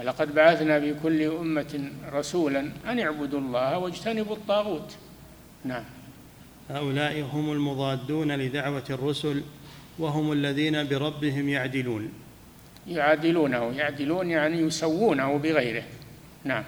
[0.00, 4.96] ولقد بعثنا في كل أمة رسولا أن اعبدوا الله واجتنبوا الطاغوت.
[5.66, 5.84] نعم.
[6.70, 9.42] هؤلاء هم المضادون لدعوة الرسل
[9.98, 12.12] وهم الذين بربهم يعدلون.
[12.88, 15.82] يعادلونه يعدلون يعني يسوونه بغيره.
[16.44, 16.64] نعم.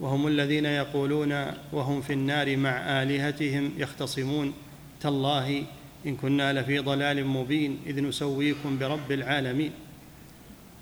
[0.00, 4.54] وهم الذين يقولون وهم في النار مع آلهتهم يختصمون
[5.00, 5.64] تالله
[6.06, 9.72] إن كنا لفي ضلال مبين إذ نسويكم برب العالمين.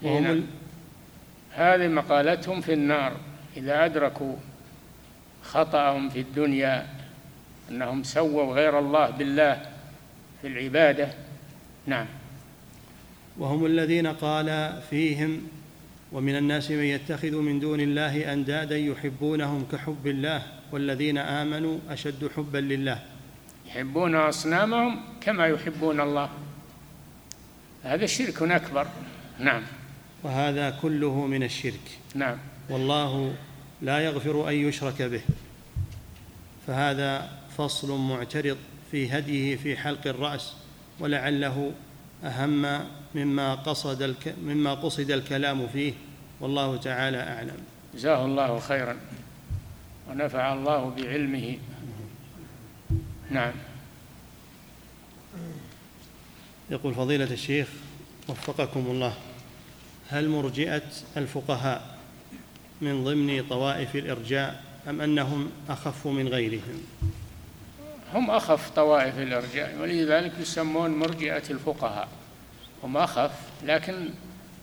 [0.03, 0.43] وهم نعم.
[1.51, 3.17] هذه مقالتهم في النار.
[3.57, 4.37] إذا أدركوا
[5.43, 6.96] خطأهم في الدنيا
[7.71, 9.67] أنهم سووا غير الله بالله
[10.43, 11.09] في العبادة.
[11.87, 12.07] نعم.
[13.39, 15.49] وهم الذين قال فيهم
[16.13, 20.43] ومن الناس من يتخذ من دون الله أندادا يحبونهم كحب الله
[20.73, 23.03] والذين آمنوا أشد حبا لله.
[23.67, 26.31] يحبون أصنامهم كما يحبون الله.
[27.83, 28.87] هذا شرك أكبر.
[29.39, 29.63] نعم.
[30.23, 31.99] وهذا كله من الشرك.
[32.15, 32.39] نعم.
[32.71, 33.35] والله
[33.83, 35.21] لا يغفر أن يشرك به.
[36.67, 38.57] فهذا فصل معترض
[38.91, 40.53] في هديه في حلق الرأس
[41.01, 41.73] ولعله
[42.25, 42.81] أهم
[43.15, 44.35] مما قصد الك...
[44.43, 45.93] مما قصد الكلام فيه
[46.41, 47.57] والله تعالى أعلم.
[47.95, 48.97] جزاه الله خيرا
[50.11, 51.59] ونفع الله بعلمه.
[53.31, 53.53] نعم.
[56.71, 57.69] يقول فضيلة الشيخ
[58.29, 59.15] وفقكم الله
[60.09, 60.83] هل مرجئة
[61.17, 61.97] الفقهاء
[62.81, 66.83] من ضمن طوائف الإرجاء أم أنهم أخف من غيرهم؟
[68.15, 72.09] هم أخف طوائف الإرجاء ولذلك يسمون مرجئة الفقهاء.
[72.83, 73.31] هم أخف
[73.65, 74.09] لكن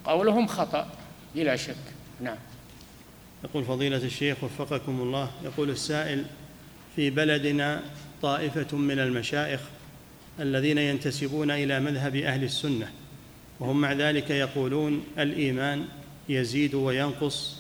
[0.06, 0.90] قولهم خطأ
[1.36, 1.76] بلا شك.
[2.22, 2.38] نعم.
[3.44, 6.26] يقول فضيلة الشيخ وفقكم الله يقول السائل
[6.96, 7.84] في بلدنا
[8.22, 9.60] طائفة من المشايخ
[10.40, 12.92] الذين ينتسبون إلى مذهب أهل السنة
[13.60, 15.86] وهم مع ذلك يقولون الإيمان
[16.30, 17.58] يزيد وينقص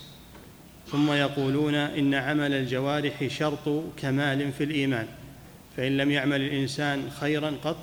[0.91, 5.07] ثم يقولون إن عمل الجوارح شرط كمال في الإيمان.
[5.77, 7.77] فإن لم يعمل الإنسان خيرا قط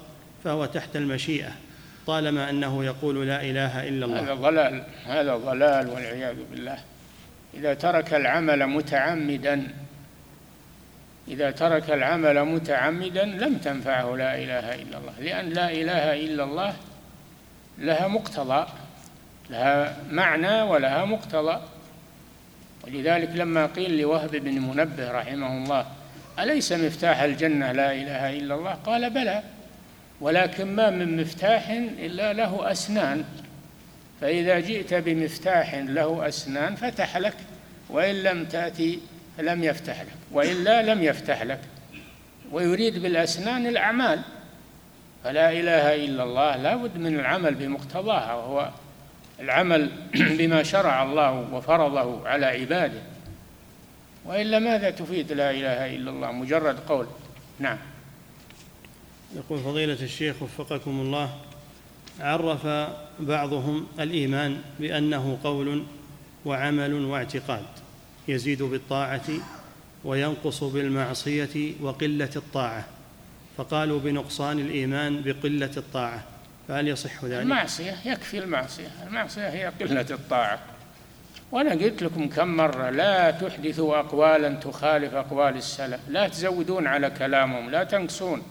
[0.44, 1.52] فهو تحت المشيئة
[2.06, 4.20] طالما أنه يقول لا إله إلا الله.
[4.20, 6.78] هذا ضلال هذا ضلال والعياذ بالله.
[7.54, 9.68] إذا ترك العمل متعمدا
[11.28, 16.74] إذا ترك العمل متعمدا لم تنفعه لا إله إلا الله لأن لا إله إلا الله
[17.78, 18.66] لها مقتضى
[19.50, 21.60] لها معنى ولها مقتضى.
[22.84, 25.86] ولذلك لما قيل لوهب بن منبه رحمه الله
[26.38, 29.42] أليس مفتاح الجنة لا إله إلا الله؟ قال بلى.
[30.20, 33.24] ولكن ما من مفتاح إلا له أسنان.
[34.20, 37.36] فإذا جئت بمفتاح له أسنان فتح لك
[37.90, 39.00] وإن لم تأتي
[39.38, 41.60] لم يفتح لك وإلا لم يفتح لك.
[42.52, 44.20] ويريد بالأسنان الأعمال.
[45.24, 48.70] فلا إله إلا الله لا بد من العمل بمقتضاها وهو
[49.40, 49.90] العمل
[50.38, 53.00] بما شرع الله وفرضه على عباده.
[54.24, 57.06] وإلا ماذا تفيد لا إله إلا الله؟ مجرد قول.
[57.58, 57.78] نعم.
[59.36, 61.34] يقول فضيلة الشيخ وفقكم الله
[62.20, 62.66] عرف
[63.20, 65.84] بعضهم الإيمان بأنه قول
[66.44, 67.64] وعمل واعتقاد
[68.28, 69.26] يزيد بالطاعة
[70.04, 72.84] وينقص بالمعصية وقلة الطاعة
[73.56, 76.24] فقالوا بنقصان الإيمان بقلة الطاعة
[76.68, 78.90] فهل يصح ذلك؟ المعصية يكفي المعصية.
[79.06, 80.60] المعصية هي قلة الطاعة.
[81.52, 86.00] وأنا قلت لكم كم مرة لا تحدثوا أقوالا تخالف أقوال السلف.
[86.08, 88.42] لا تزودون على كلامهم لا تنقصون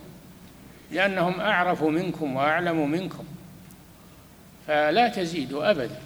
[0.92, 3.24] لأنهم أعرف منكم وأعلم منكم.
[4.66, 6.00] فلا تزيدوا أبدا.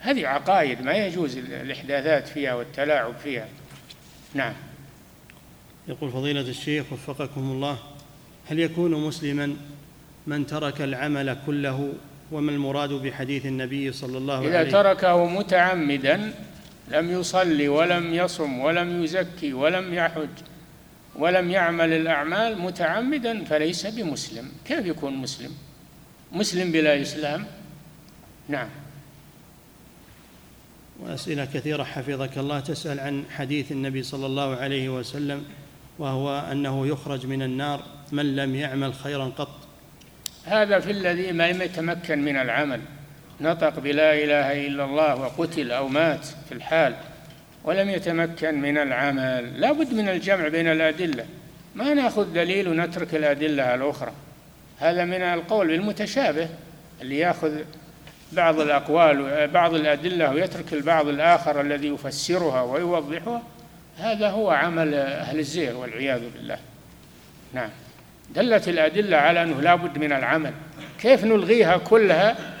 [0.00, 3.48] هذه عقائد ما يجوز الإحداثات فيها والتلاعب فيها.
[4.34, 4.52] نعم.
[5.88, 7.78] يقول فضيلة الشيخ وفقكم الله
[8.46, 9.56] هل يكون مسلما
[10.26, 11.92] من ترك العمل كله
[12.32, 16.32] وما المراد بحديث النبي صلى الله عليه وسلم إذا تركه متعمدا
[16.90, 20.28] لم يصلي ولم يصم ولم يزكي ولم يحج
[21.16, 24.52] ولم يعمل الأعمال متعمدا فليس بمسلم.
[24.64, 25.50] كيف يكون مسلم؟
[26.32, 27.46] مسلم بلا إسلام؟
[28.48, 28.68] نعم.
[31.00, 35.44] وأسئلة كثيرة حفظك الله تسأل عن حديث النبي صلى الله عليه وسلم
[35.98, 39.69] وهو أنه يخرج من النار من لم يعمل خيرا قط.
[40.50, 42.80] هذا في الذي ما يتمكن من العمل.
[43.40, 46.94] نطق بلا إله إلا الله وقتل أو مات في الحال
[47.64, 49.60] ولم يتمكن من العمل.
[49.60, 51.24] لا بد من الجمع بين الأدلة.
[51.74, 54.12] ما نأخذ دليل ونترك الأدلة الأخرى.
[54.80, 56.48] هذا من القول بالمتشابه
[57.02, 57.58] اللي يأخذ
[58.32, 63.42] بعض الأقوال بعض الأدلة ويترك البعض الآخر الذي يفسرها ويوضحها.
[63.98, 66.58] هذا هو عمل أهل الزير والعياذ بالله.
[67.52, 67.70] نعم.
[68.34, 70.54] دلت الأدلة على أنه لا بد من العمل.
[71.00, 72.56] كيف نلغيها كلها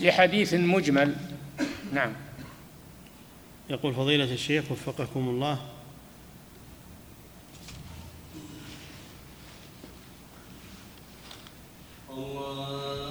[0.00, 1.14] لحديث مجمل؟
[1.92, 2.12] نعم.
[3.70, 5.58] يقول فضيلة الشيخ وفقكم الله.
[12.10, 13.07] الله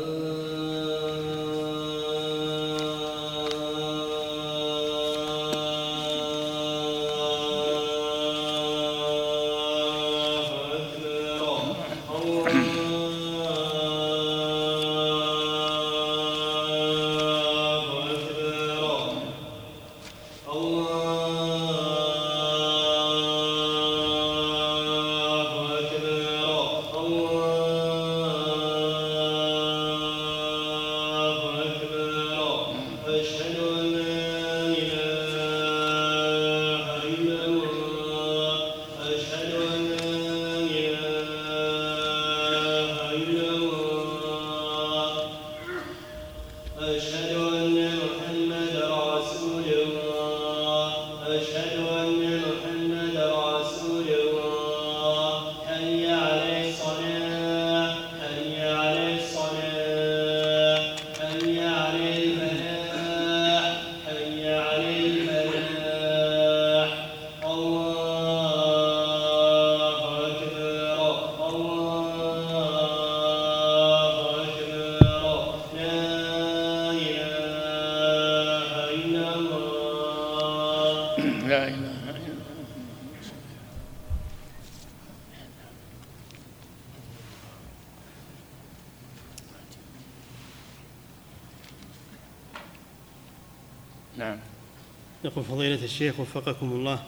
[95.88, 97.00] الشيخ وفقكم الله.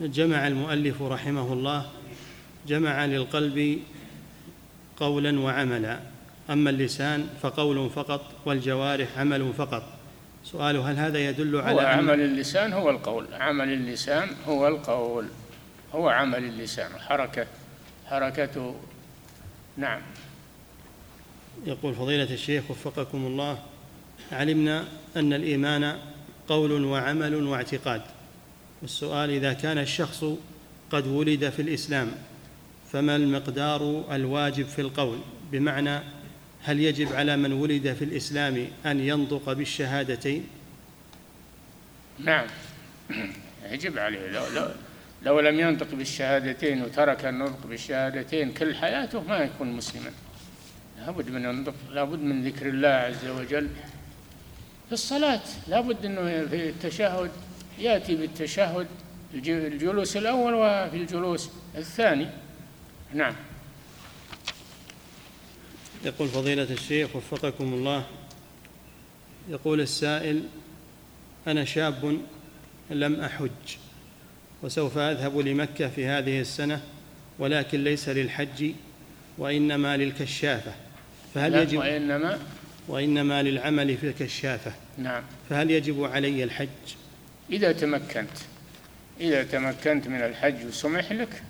[0.00, 1.86] جمع المؤلف رحمه الله
[2.68, 3.78] جمع للقلب
[4.96, 6.00] قولا وعملا.
[6.50, 9.82] أما اللسان فقول فقط والجوارح عمل فقط.
[10.44, 13.26] سؤال هل هذا يدل على هو عمل اللسان هو القول.
[13.34, 15.26] عمل اللسان هو القول.
[15.94, 16.90] هو عمل اللسان.
[17.00, 17.46] حركة
[18.06, 18.74] حركته
[19.76, 20.00] نعم.
[21.66, 23.58] يقول فضيلة الشيخ وفقكم الله
[24.32, 24.84] علمنا
[25.16, 25.98] أن الإيمان
[26.48, 28.02] قول وعمل واعتقاد.
[28.82, 30.24] والسؤال إذا كان الشخص
[30.90, 32.12] قد ولد في الإسلام
[32.92, 35.18] فما المقدار الواجب في القول؟
[35.52, 36.00] بمعنى
[36.62, 40.46] هل يجب على من ولد في الإسلام أن ينطق بالشهادتين؟
[42.18, 42.46] نعم.
[43.72, 44.30] يجب عليه.
[44.30, 44.68] لو, لو,
[45.22, 50.10] لو لم ينطق بالشهادتين وترك النطق بالشهادتين كل حياته ما يكون مسلما.
[50.98, 53.68] لابد من لابد من ذكر الله عز وجل.
[54.86, 55.40] في الصلاة.
[55.68, 57.30] لابد أنه في التشهد
[57.78, 58.86] يأتي بالتشهد
[59.34, 62.26] الجلوس الأول وفي الجلوس الثاني.
[63.14, 63.34] نعم.
[66.04, 68.06] يقول فضيلة الشيخ وفقكم الله
[69.48, 70.42] يقول السائل
[71.46, 72.18] أنا شاب
[72.90, 73.76] لم أحج
[74.62, 76.82] وسوف أذهب لمكة في هذه السنة
[77.38, 78.70] ولكن ليس للحج
[79.38, 80.72] وإنما للكشافة
[81.34, 82.38] فهل يجب وإنما
[82.88, 84.72] وإنما للعمل في الكشافة.
[84.98, 85.22] نعم.
[85.50, 86.68] فهل يجب علي الحج؟
[87.50, 88.38] إذا تمكنت.
[89.20, 91.42] إذا تمكنت من الحج وسمح لك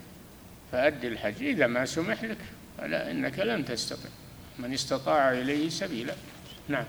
[0.73, 1.43] فأد الحج.
[1.43, 2.39] إذا ما سمح لك
[2.79, 4.11] فلا إنك لن تستطيع.
[4.59, 6.15] من استطاع إليه سبيلا.
[6.69, 6.85] نعم.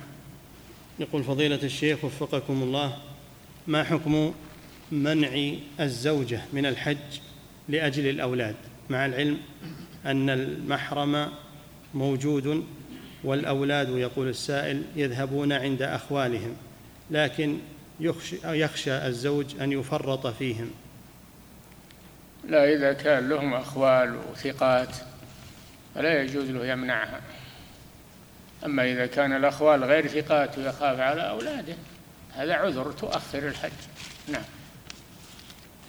[0.99, 2.97] يقول فضيلة الشيخ وفقكم الله
[3.67, 4.33] ما حكم
[4.91, 7.19] منع الزوجة من الحج
[7.69, 8.55] لأجل الأولاد؟
[8.89, 9.37] مع العلم
[10.05, 11.31] أن المحرم
[11.93, 12.65] موجود
[13.25, 16.55] والأولاد يقول السائل يذهبون عند أخوالهم
[17.11, 17.57] لكن
[17.99, 20.71] يخشى, يخشى الزوج أن يفرط فيهم.
[22.47, 24.95] لا إذا كان لهم أخوال وثقات
[25.95, 27.21] فلا يجوز له يمنعها.
[28.65, 31.75] أما إذا كان الأخوال غير ثقات ويخاف على أولاده
[32.33, 33.71] هذا عذر تؤخر الحج.
[34.27, 34.43] نعم.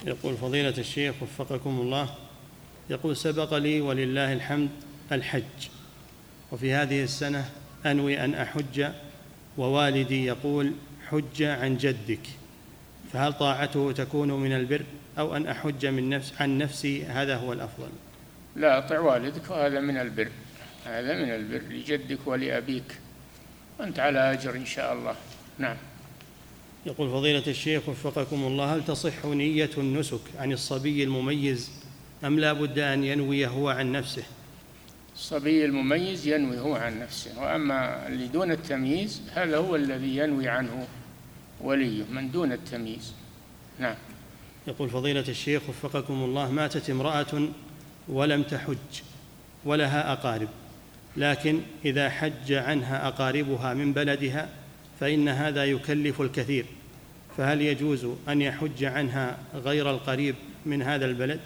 [0.04, 2.14] يقول فضيلة الشيخ وفقكم الله
[2.90, 4.70] يقول سبق لي ولله الحمد
[5.12, 5.42] الحج.
[6.52, 7.50] وفي هذه السنة
[7.86, 8.86] أنوي أن أحج
[9.58, 10.72] ووالدي يقول
[11.08, 12.20] حج عن جدك.
[13.12, 14.82] فهل طاعته تكون من البر
[15.18, 17.88] أو أن أحج من نفس عن نفسي؟ هذا هو الأفضل.
[18.56, 20.28] لا أطع والدك وهذا من البر.
[20.86, 22.98] هذا من البر لجدك ولأبيك.
[23.80, 25.14] أنت على أجر إن شاء الله.
[25.58, 25.76] نعم.
[26.86, 31.70] يقول فضيلة الشيخ وفقكم الله هل تصح نية النسك عن الصبي المميز؟
[32.24, 34.22] أم لا بد أن ينوي هو عن نفسه؟
[35.16, 40.86] الصبي المميز ينوي هو عن نفسه وأما اللي دون التمييز هذا هو الذي ينوي عنه
[41.60, 43.12] وليه من دون التمييز
[43.78, 43.94] نعم
[44.66, 47.48] يقول فضيلة الشيخ وفقكم الله ماتت امرأة
[48.08, 49.02] ولم تحج
[49.64, 50.48] ولها أقارب
[51.16, 54.48] لكن إذا حج عنها أقاربها من بلدها
[55.00, 56.66] فإن هذا يكلف الكثير
[57.36, 60.34] فهل يجوز أن يحج عنها غير القريب
[60.66, 61.40] من هذا البلد؟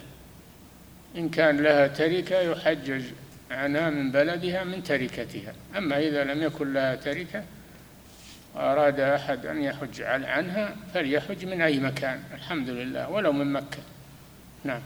[1.17, 3.03] إن كان لها تركة يحجج
[3.51, 5.53] عنها من بلدها من تركتها.
[5.77, 7.43] أما إذا لم يكن لها تركة
[8.55, 12.19] وأراد أحد أن يحج عنها فليحج من أي مكان.
[12.33, 13.79] الحمد لله ولو من مكة.
[14.63, 14.81] نعم.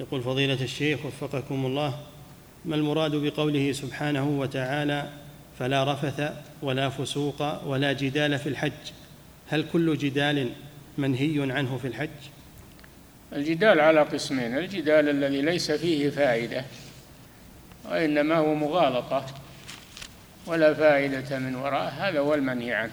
[0.00, 1.98] يقول فضيلة الشيخ وفقكم الله
[2.64, 5.08] ما المراد بقوله سبحانه وتعالى
[5.58, 6.32] فلا رفث
[6.62, 8.72] ولا فسوق ولا جدال في الحج
[9.48, 10.50] هل كل جدال
[10.98, 12.08] منهي عنه في الحج؟
[13.32, 14.58] الجدال على قسمين.
[14.58, 16.64] الجدال الذي ليس فيه فائدة.
[17.90, 19.26] وإنما هو مغالطة
[20.46, 22.92] ولا فائدة من وراءه هذا هو المنهي عنه.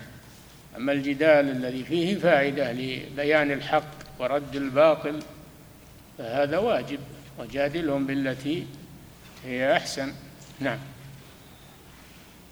[0.77, 5.19] أما الجدال الذي فيه فائدة لبيان الحق ورد الباطل
[6.17, 6.99] فهذا واجب
[7.39, 8.65] وجادلهم بالتي
[9.45, 10.13] هي أحسن.
[10.59, 10.79] نعم.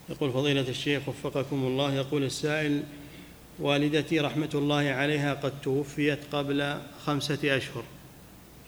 [0.10, 2.84] يقول فضيلة الشيخ وفقكم الله يقول السائل
[3.60, 7.84] والدتي رحمة الله عليها قد توفيت قبل خمسة أشهر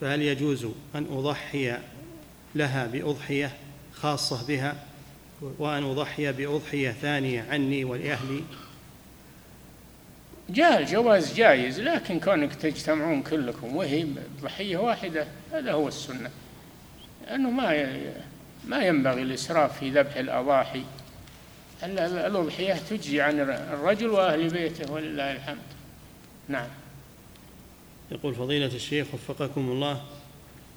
[0.02, 1.77] فهل يجوز أن أضحي
[2.55, 3.51] لها بأضحية
[3.93, 4.75] خاصة بها
[5.41, 8.43] وأن أضحي بأضحية ثانية عني ولأهلي.
[10.49, 14.07] جاء الجواز جائز لكن كونك تجتمعون كلكم وهي
[14.41, 16.29] ضحية واحدة هذا هو السنة.
[17.27, 17.95] لأنه ما
[18.67, 20.83] ما ينبغي الإسراف في ذبح الأضاحي.
[21.83, 25.57] الأضحية تجزي عن الرجل وأهل بيته ولله الحمد.
[26.47, 26.67] نعم.
[28.11, 30.01] يقول فضيلة الشيخ وفقكم الله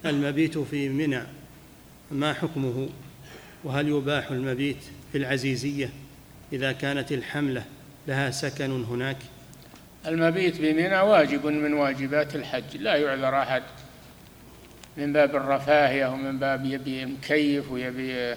[0.04, 1.22] المبيت في منى.
[2.10, 2.88] ما حكمه؟
[3.64, 5.90] وهل يباح المبيت في العزيزية
[6.52, 7.64] إذا كانت الحملة
[8.08, 9.16] لها سكن هناك؟
[10.06, 13.62] المبيت بمنى واجب من واجبات الحج لا يعذر أحد.
[14.96, 18.34] من باب الرفاهية ومن باب يبي مكيف ويبي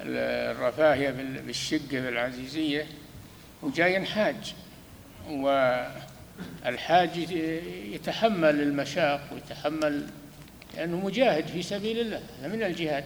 [0.00, 1.10] الرفاهية
[1.46, 2.86] بالشقة بالعزيزية
[3.62, 4.54] وجاي حاج
[5.30, 7.16] والحاج
[7.92, 10.06] يتحمل المشاق ويتحمل
[10.76, 13.04] لأنه مجاهد في سبيل الله من الجهاد.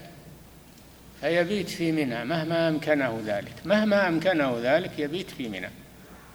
[1.20, 5.70] فيبيت في منى مهما أمكنه ذلك مهما أمكنه ذلك يبيت في منى.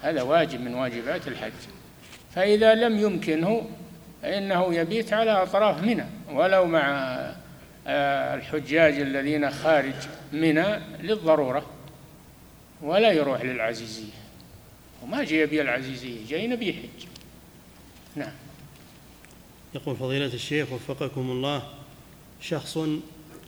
[0.02, 1.52] هذا واجب من واجبات الحج.
[2.36, 3.70] فإذا لم يمكنه
[4.22, 6.06] فإنه يبيت على أطراف منى.
[6.32, 7.18] ولو مع
[7.88, 9.94] آه، الحجاج الذين خارج
[10.34, 11.66] منى للضرورة
[12.82, 14.14] ولا يروح للعزيزية.
[15.04, 17.06] وما جاي يبي العزيزية جاي نبي حج.
[18.16, 18.32] نعم.
[19.76, 21.64] يقول فضيلة الشيخ وفقكم الله
[22.42, 22.80] شخص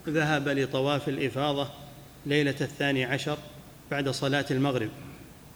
[0.08, 1.70] ذهب لطواف الإفاضة
[2.26, 3.38] ليلة الثاني عشر
[3.92, 4.90] بعد صلاة المغرب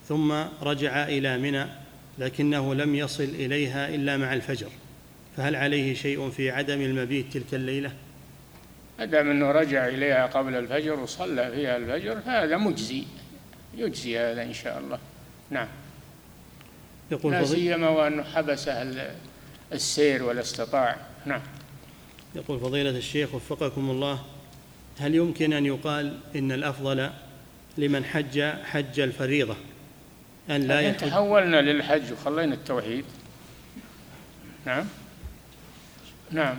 [0.07, 0.31] ثم
[0.61, 1.65] رجع إلى منى
[2.17, 4.69] لكنه لم يصل إليها إلا مع الفجر
[5.37, 7.91] فهل عليه شيء في عدم المبيت تلك الليلة؟
[8.99, 13.03] ما دام أنه رجع إليها قبل الفجر وصلى فيها الفجر فهذا مجزي
[13.77, 14.99] يجزي هذا إن شاء الله
[15.49, 15.67] نعم
[17.11, 18.81] يقول لا سيما وأنه حبسه
[19.73, 20.97] السير ولا استطاع.
[21.25, 21.41] نعم.
[22.35, 24.19] يقول فضيلة الشيخ وفقكم الله
[24.99, 27.09] هل يمكن أن يقال إن الأفضل
[27.77, 29.55] لمن حج حج الفريضة؟
[30.49, 30.97] أن لا يحج.
[30.97, 33.05] تحولنا للحج وخلينا التوحيد.
[34.65, 34.85] نعم.
[36.31, 36.55] نعم.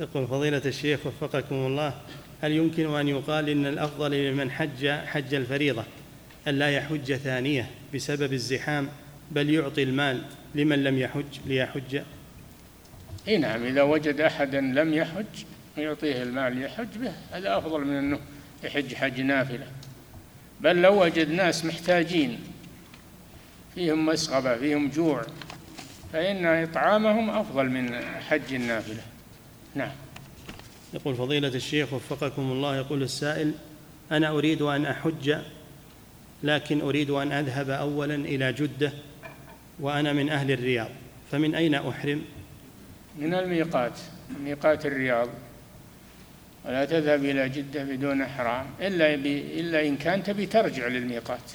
[0.00, 1.94] يقول فضيلة الشيخ وفقكم الله
[2.42, 5.84] هل يمكن أن يقال إن الأفضل لمن حج حج الفريضة
[6.48, 8.88] أن لا يحج ثانية بسبب الزحام
[9.30, 10.22] بل يعطي المال؟
[10.54, 12.02] لمن لم يحج ليحج.
[13.28, 15.44] إي نعم إذا وجد أحدا لم يحج
[15.78, 18.18] يعطيه المال يحج به هذا أفضل من أنه
[18.64, 19.66] يحج حج نافلة.
[20.60, 22.38] بل لو وجد ناس محتاجين
[23.74, 25.22] فيهم مسغبة فيهم جوع
[26.12, 29.02] فإن إطعامهم أفضل من حج النافلة.
[29.74, 29.92] نعم.
[30.94, 33.52] يقول فضيلة الشيخ وفقكم الله يقول السائل
[34.12, 35.36] أنا أريد أن أحج
[36.42, 38.92] لكن أريد أن أذهب أولا إلى جدة
[39.82, 40.90] وأنا من أهل الرياض
[41.30, 42.22] فمن أين أحرم؟
[43.18, 43.92] من الميقات
[44.44, 45.28] ميقات الرياض.
[46.64, 49.14] ولا تذهب إلى جدة بدون إحرام إلا
[49.60, 51.52] إلا إن كان تبي ترجع للميقات.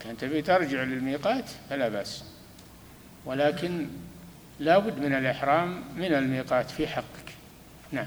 [0.00, 2.24] كان تبي ترجع للميقات فلا بأس.
[3.24, 3.86] ولكن
[4.60, 7.32] لا بد من الإحرام من الميقات في حقك.
[7.92, 8.06] نعم.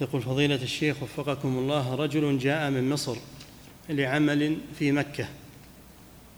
[0.00, 3.16] يقول فضيلة الشيخ وفقكم الله رجل جاء من مصر
[3.88, 5.28] لعمل في مكة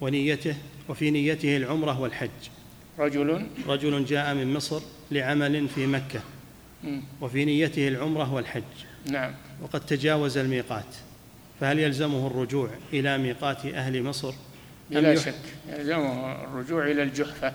[0.01, 0.55] ونيته
[0.89, 2.29] وفي نيته العمرة والحج.
[2.99, 3.47] رجل.
[3.67, 4.81] رجل جاء من مصر
[5.11, 6.21] لعمل في مكة.
[7.21, 8.63] وفي نيته العمرة والحج.
[9.05, 9.33] نعم.
[9.61, 10.95] وقد تجاوز الميقات.
[11.59, 14.33] فهل يلزمه الرجوع إلى ميقات أهل مصر؟
[14.91, 15.35] بلا شك.
[15.69, 17.53] يلزمه الرجوع إلى الجحفة.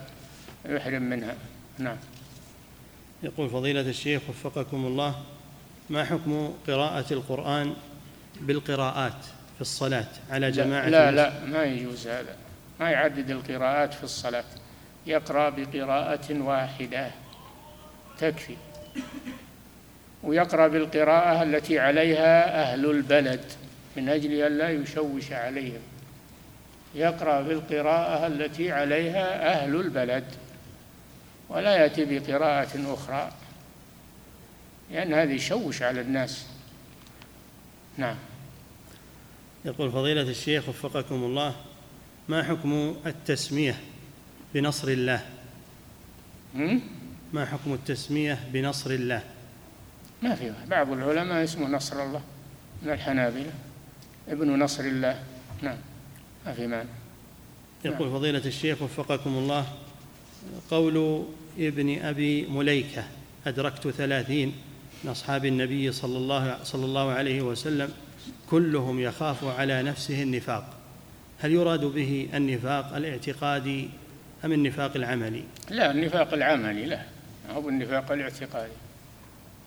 [0.68, 1.34] يحرم منها.
[1.78, 1.96] نعم.
[3.22, 5.14] يقول فضيلة الشيخ وفقكم الله
[5.90, 7.74] ما حكم قراءة القرآن
[8.40, 9.24] بالقراءات
[9.54, 12.36] في الصلاة على جماعة لا لا, لا ما يجوز هذا.
[12.80, 14.44] ما يعدد القراءات في الصلاة.
[15.06, 17.10] يقرأ بقراءة واحدة.
[18.18, 18.56] تكفي.
[20.22, 23.44] ويقرأ بالقراءة التي عليها أهل البلد
[23.96, 25.80] من أجل أن لا يشوش عليهم.
[26.94, 30.24] يقرأ بالقراءة التي عليها أهل البلد.
[31.48, 33.32] ولا يأتي بقراءة أخرى.
[34.90, 36.46] لأن هذه يشوش على الناس.
[37.96, 38.16] نعم.
[39.64, 41.54] يقول فضيلة الشيخ وفقكم الله.
[42.30, 43.80] ما حكم التسمية
[44.54, 45.26] بنصر الله؟
[47.32, 49.22] ما حكم التسمية بنصر الله؟
[50.22, 52.22] ما في بعض العلماء اسمه نصر الله
[52.82, 53.52] من الحنابلة.
[54.28, 55.22] ابن نصر الله.
[55.62, 55.76] نعم.
[56.46, 56.88] ما في معنى.
[57.84, 58.18] يقول نعم.
[58.18, 59.66] فضيلة الشيخ وفقكم الله
[60.70, 61.26] قول
[61.58, 63.04] ابن أبي مليكة
[63.46, 64.52] أدركت ثلاثين
[65.04, 67.92] من أصحاب النبي صلى الله, صلى الله عليه وسلم
[68.50, 70.79] كلهم يخاف على نفسه النفاق.
[71.42, 73.90] هل يراد به النفاق الاعتقادي
[74.44, 77.00] أم النفاق العملي؟ لا النفاق العملي لا
[77.50, 78.72] هو النفاق الاعتقادي.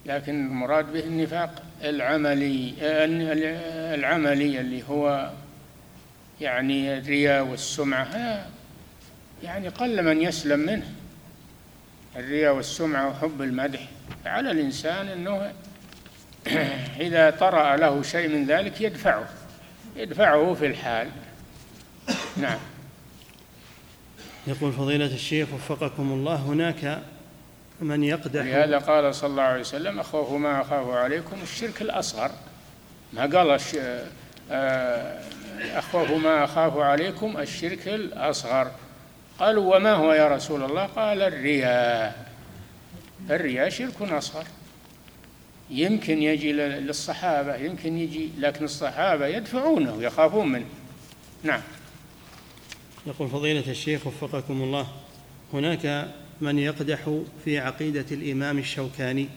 [0.05, 2.73] لكن المراد به النفاق العملي
[3.95, 5.31] العملي اللي هو
[6.41, 8.45] يعني الرياء والسمعة
[9.43, 10.93] يعني قل من يسلم منه.
[12.15, 13.87] الرياء والسمعة وحب المدح.
[14.25, 15.53] على الإنسان أنه
[17.07, 19.29] إذا طرأ له شيء من ذلك يدفعه
[19.95, 21.07] يدفعه في الحال.
[22.37, 22.59] نعم.
[24.47, 27.01] يقول فضيلة الشيخ وفقكم الله هناك
[27.81, 32.31] من يقدح لهذا قال صلى الله عليه وسلم أخوف ما أخاف عليكم الشرك الأصغر.
[33.13, 33.59] ما قال
[34.51, 35.19] آه،
[35.61, 38.71] أخوف ما أخاف عليكم الشرك الأصغر.
[39.39, 42.31] قالوا وما هو يا رسول الله؟ قال الرياء.
[43.29, 44.45] الرياء شرك أصغر.
[45.69, 50.65] يمكن يجي للصحابة يمكن يجي لكن الصحابة يدفعونه يخافون منه.
[51.43, 51.61] نعم.
[53.07, 54.87] يقول فضيلة الشيخ وفقكم الله
[55.53, 56.07] هناك
[56.41, 59.27] من يقدح في عقيدة الإمام الشوكاني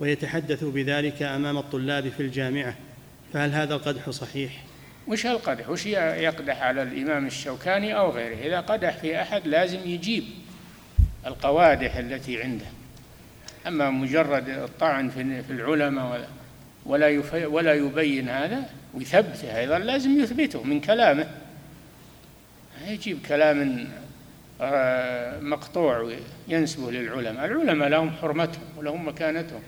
[0.00, 2.76] ويتحدث بذلك أمام الطلاب في الجامعة
[3.32, 4.64] فهل هذا القدح صحيح؟
[5.08, 10.24] وش القدح؟ وش يقدح على الإمام الشوكاني أو غيره؟ إذا قدح في أحد لازم يجيب
[11.26, 12.66] القوادح التي عنده
[13.66, 16.28] أما مجرد الطعن في العلماء
[16.86, 21.28] ولا ولا يبين هذا ويثبته أيضا لازم يثبته من كلامه
[22.86, 23.88] يجيب كلام
[24.60, 26.12] آه، مقطوع
[26.48, 27.44] وينسبه للعلماء.
[27.44, 29.62] العلماء لهم حرمتهم ولهم مكانتهم.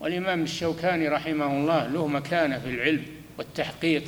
[0.00, 3.04] والإمام الشوكاني رحمه الله له مكانة في العلم
[3.38, 4.04] والتحقيق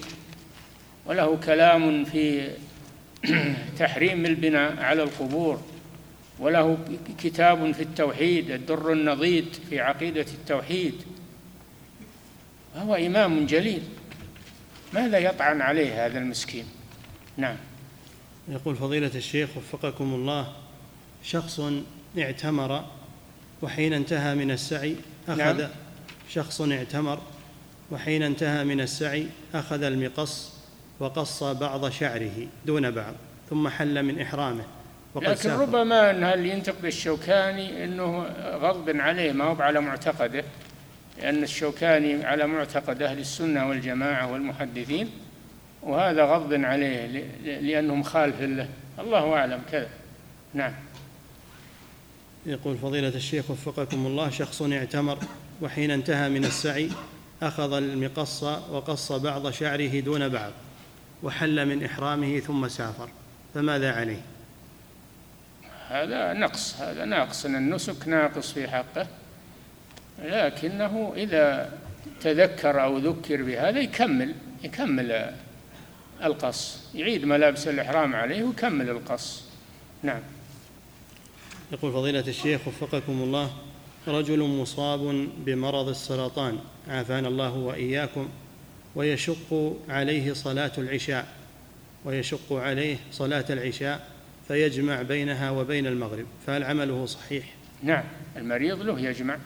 [1.07, 2.51] وله كلام في
[3.79, 5.63] تحريم البناء على القبور
[6.39, 6.79] وله
[7.19, 10.95] كتاب في التوحيد الدر النضيد في عقيدة التوحيد.
[12.77, 13.83] وهو إمام جليل.
[14.93, 16.65] ماذا يطعن عليه هذا المسكين؟
[17.37, 17.57] نعم.
[18.49, 20.53] يقول فضيلة الشيخ وفقكم الله
[21.23, 21.61] شخص
[22.19, 22.85] اعتمر
[23.63, 24.97] وحين انتهى من السعي
[25.29, 25.69] أخذ نعم.
[26.31, 27.19] شخص اعتمر
[27.91, 30.53] وحين انتهى من السعي أخذ المقص
[31.01, 33.15] وقص بعض شعره دون بعض
[33.51, 34.65] ثم حل من إحرامه
[35.15, 35.63] وقد لكن سافر.
[35.63, 38.23] ربما أن اللي ينتقد الشوكاني أنه
[38.57, 40.45] غضب عليه ما هو على معتقده
[41.19, 45.11] لأن الشوكاني على معتقد أهل السنة والجماعة والمحدثين
[45.85, 47.07] وهذا غضب عليه
[47.61, 49.35] لأنه مخالف له الله.
[49.35, 49.61] أعلم.
[49.73, 49.89] كذا.
[50.55, 50.73] نعم.
[52.47, 55.19] يقول فضيلة الشيخ وفقكم الله شخص اعتمر
[55.63, 56.91] وحين انتهى من السعي
[57.43, 60.53] أخذ المقص وقص بعض شعره دون بعض
[61.23, 63.09] وحل من إحرامه ثم سافر.
[63.55, 64.21] فماذا عليه؟
[65.89, 66.81] هذا نقص.
[66.81, 67.45] هذا ناقص.
[67.45, 69.07] النسك ناقص في حقه.
[70.25, 71.73] لكنه إذا
[72.21, 74.35] تذكر أو ذكر بهذا يكمل
[74.65, 75.35] يكمل
[76.25, 76.79] القص.
[76.95, 79.45] يعيد ملابس الإحرام عليه ويكمل القص.
[80.03, 80.21] نعم.
[81.73, 83.51] يقول فضيلة الشيخ وفقكم الله
[84.09, 88.29] رجل مصاب بمرض السرطان عافانا الله وإياكم
[88.95, 91.27] ويشق عليه صلاة العشاء
[92.05, 94.09] ويشق عليه صلاة العشاء
[94.49, 97.45] فيجمع بينها وبين المغرب فهل عمله صحيح؟
[97.83, 98.05] نعم.
[98.37, 99.39] المريض له يجمع.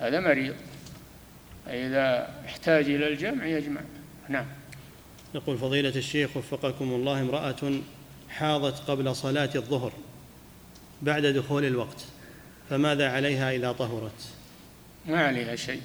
[0.00, 0.54] هذا مريض.
[1.66, 3.80] إذا احتاج إلى الجمع يجمع.
[4.28, 4.46] نعم.
[5.34, 7.80] يقول فضيلة الشيخ وفقكم الله امرأة
[8.30, 9.92] حاضت قبل صلاة الظهر
[11.02, 12.04] بعد دخول الوقت
[12.70, 14.28] فماذا عليها إذا طهرت؟
[15.06, 15.82] ما عليها شيء.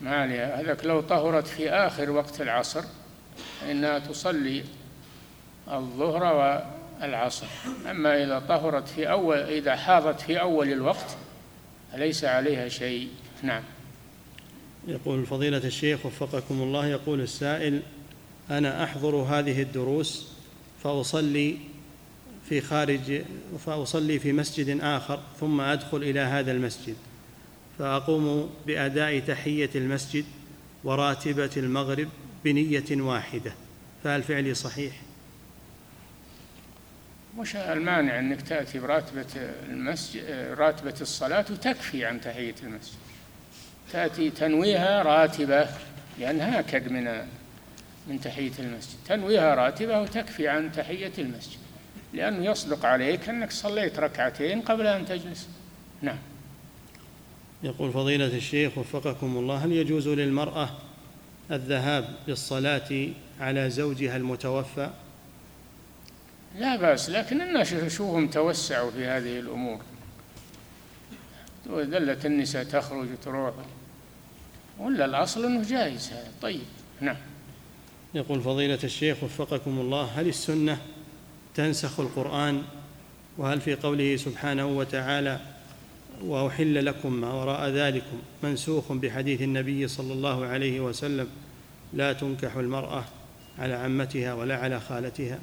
[0.00, 0.60] ما عليها.
[0.60, 2.84] هذاك لو طهرت في آخر وقت العصر
[3.60, 4.64] فإنها تصلي
[5.68, 6.24] الظهر
[7.00, 7.46] والعصر.
[7.90, 11.16] أما إذا طهرت في أول إذا حاضت في أول الوقت
[11.94, 13.08] ليس عليها شيء.
[13.42, 13.62] نعم.
[14.88, 17.82] يقول فضيلة الشيخ وفقكم الله يقول السائل
[18.50, 20.28] أنا أحضر هذه الدروس
[20.84, 21.56] فأصلي
[22.48, 23.22] في خارج
[23.66, 26.96] فأصلي في مسجد آخر ثم أدخل إلى هذا المسجد
[27.78, 30.24] فأقوم بأداء تحية المسجد
[30.84, 32.08] وراتبة المغرب
[32.44, 33.52] بنية واحدة
[34.04, 35.00] فهل فعلي صحيح؟
[37.38, 39.26] وش المانع أنك تأتي براتبة
[39.68, 40.24] المسجد
[40.58, 43.09] راتبة الصلاة وتكفي عن تحية المسجد
[43.92, 45.68] تأتي تنويها راتبة
[46.18, 47.26] لأنها أكد من
[48.08, 48.96] من تحية المسجد.
[49.08, 51.58] تنويها راتبة وتكفي عن تحية المسجد
[52.12, 55.48] لأنه يصدق عليك أنك صليت ركعتين قبل أن تجلس.
[56.02, 56.18] نعم.
[57.62, 60.70] يقول فضيلة الشيخ وفقكم الله هل يجوز للمرأة
[61.50, 63.08] الذهاب للصلاة
[63.40, 64.90] على زوجها المتوفى؟
[66.58, 69.80] لا بأس لكن الناس شوفهم توسعوا في هذه الأمور.
[71.66, 73.54] دلت النساء تخرج وتروح
[74.80, 76.60] ولا الأصل أنه جائز هذا؟ طيب
[77.00, 77.16] نعم.
[78.14, 80.78] يقول فضيلة الشيخ وفقكم الله هل السنة
[81.54, 82.62] تنسخ القرآن؟
[83.38, 85.40] وهل في قوله سبحانه وتعالى
[86.24, 91.28] وأحل لكم ما وراء ذلكم منسوخ بحديث النبي صلى الله عليه وسلم
[91.92, 93.04] لا تنكح المرأة
[93.58, 95.38] على عمتها ولا على خالتها؟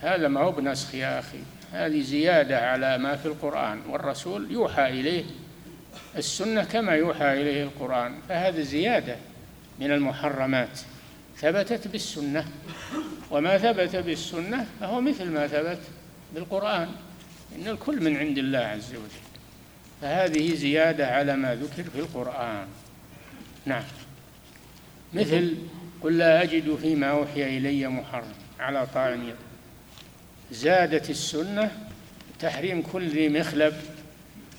[0.00, 1.38] هذا ما هو بنسخ يا أخي
[1.72, 5.24] هذه زيادة على ما في القرآن والرسول يوحى إليه
[6.18, 9.16] السنة كما يوحى إليه القرآن فهذا زيادة
[9.78, 10.80] من المحرمات.
[11.36, 12.44] ثبتت بالسنة
[13.30, 15.80] وما ثبت بالسنة فهو مثل ما ثبت
[16.34, 16.88] بالقرآن
[17.56, 19.28] إن الكل من عند الله عز وجل.
[20.02, 22.66] فهذه زيادة على ما ذكر في القرآن.
[23.66, 23.84] نعم.
[25.12, 25.54] مثل
[26.02, 29.32] قل لا أجد فيما أوحي إلي محرم على طاعم
[30.50, 31.70] زادت السنة
[32.40, 33.74] تحريم كل ذي مخلب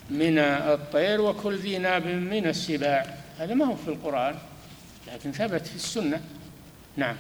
[0.10, 3.16] من الطير وكل ذي ناب من السباع.
[3.38, 4.36] هذا ما هو في القرآن
[5.08, 6.22] لكن ثبت في السنة.
[6.98, 7.16] نعم.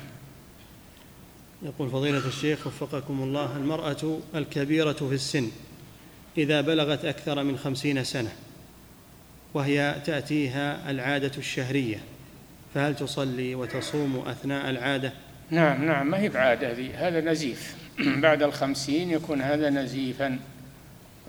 [1.61, 5.51] يقول فضيلة الشيخ وفقكم الله المرأة الكبيرة في السن
[6.37, 8.31] إذا بلغت أكثر من خمسين سنة
[9.53, 11.99] وهي تأتيها العادة الشهرية
[12.73, 15.13] فهل تصلي وتصوم أثناء العادة؟
[15.49, 17.75] نعم نعم ما هي بعادة ذي هذا نزيف.
[18.25, 20.39] بعد الخمسين يكون هذا نزيفا.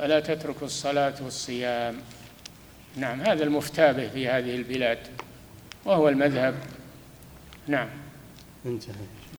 [0.01, 1.97] فلا تترك الصلاة والصيام؟
[2.97, 4.99] نعم هذا المفتابه في هذه البلاد
[5.85, 6.55] وهو المذهب.
[7.67, 7.89] نعم.
[8.67, 8.95] انتهى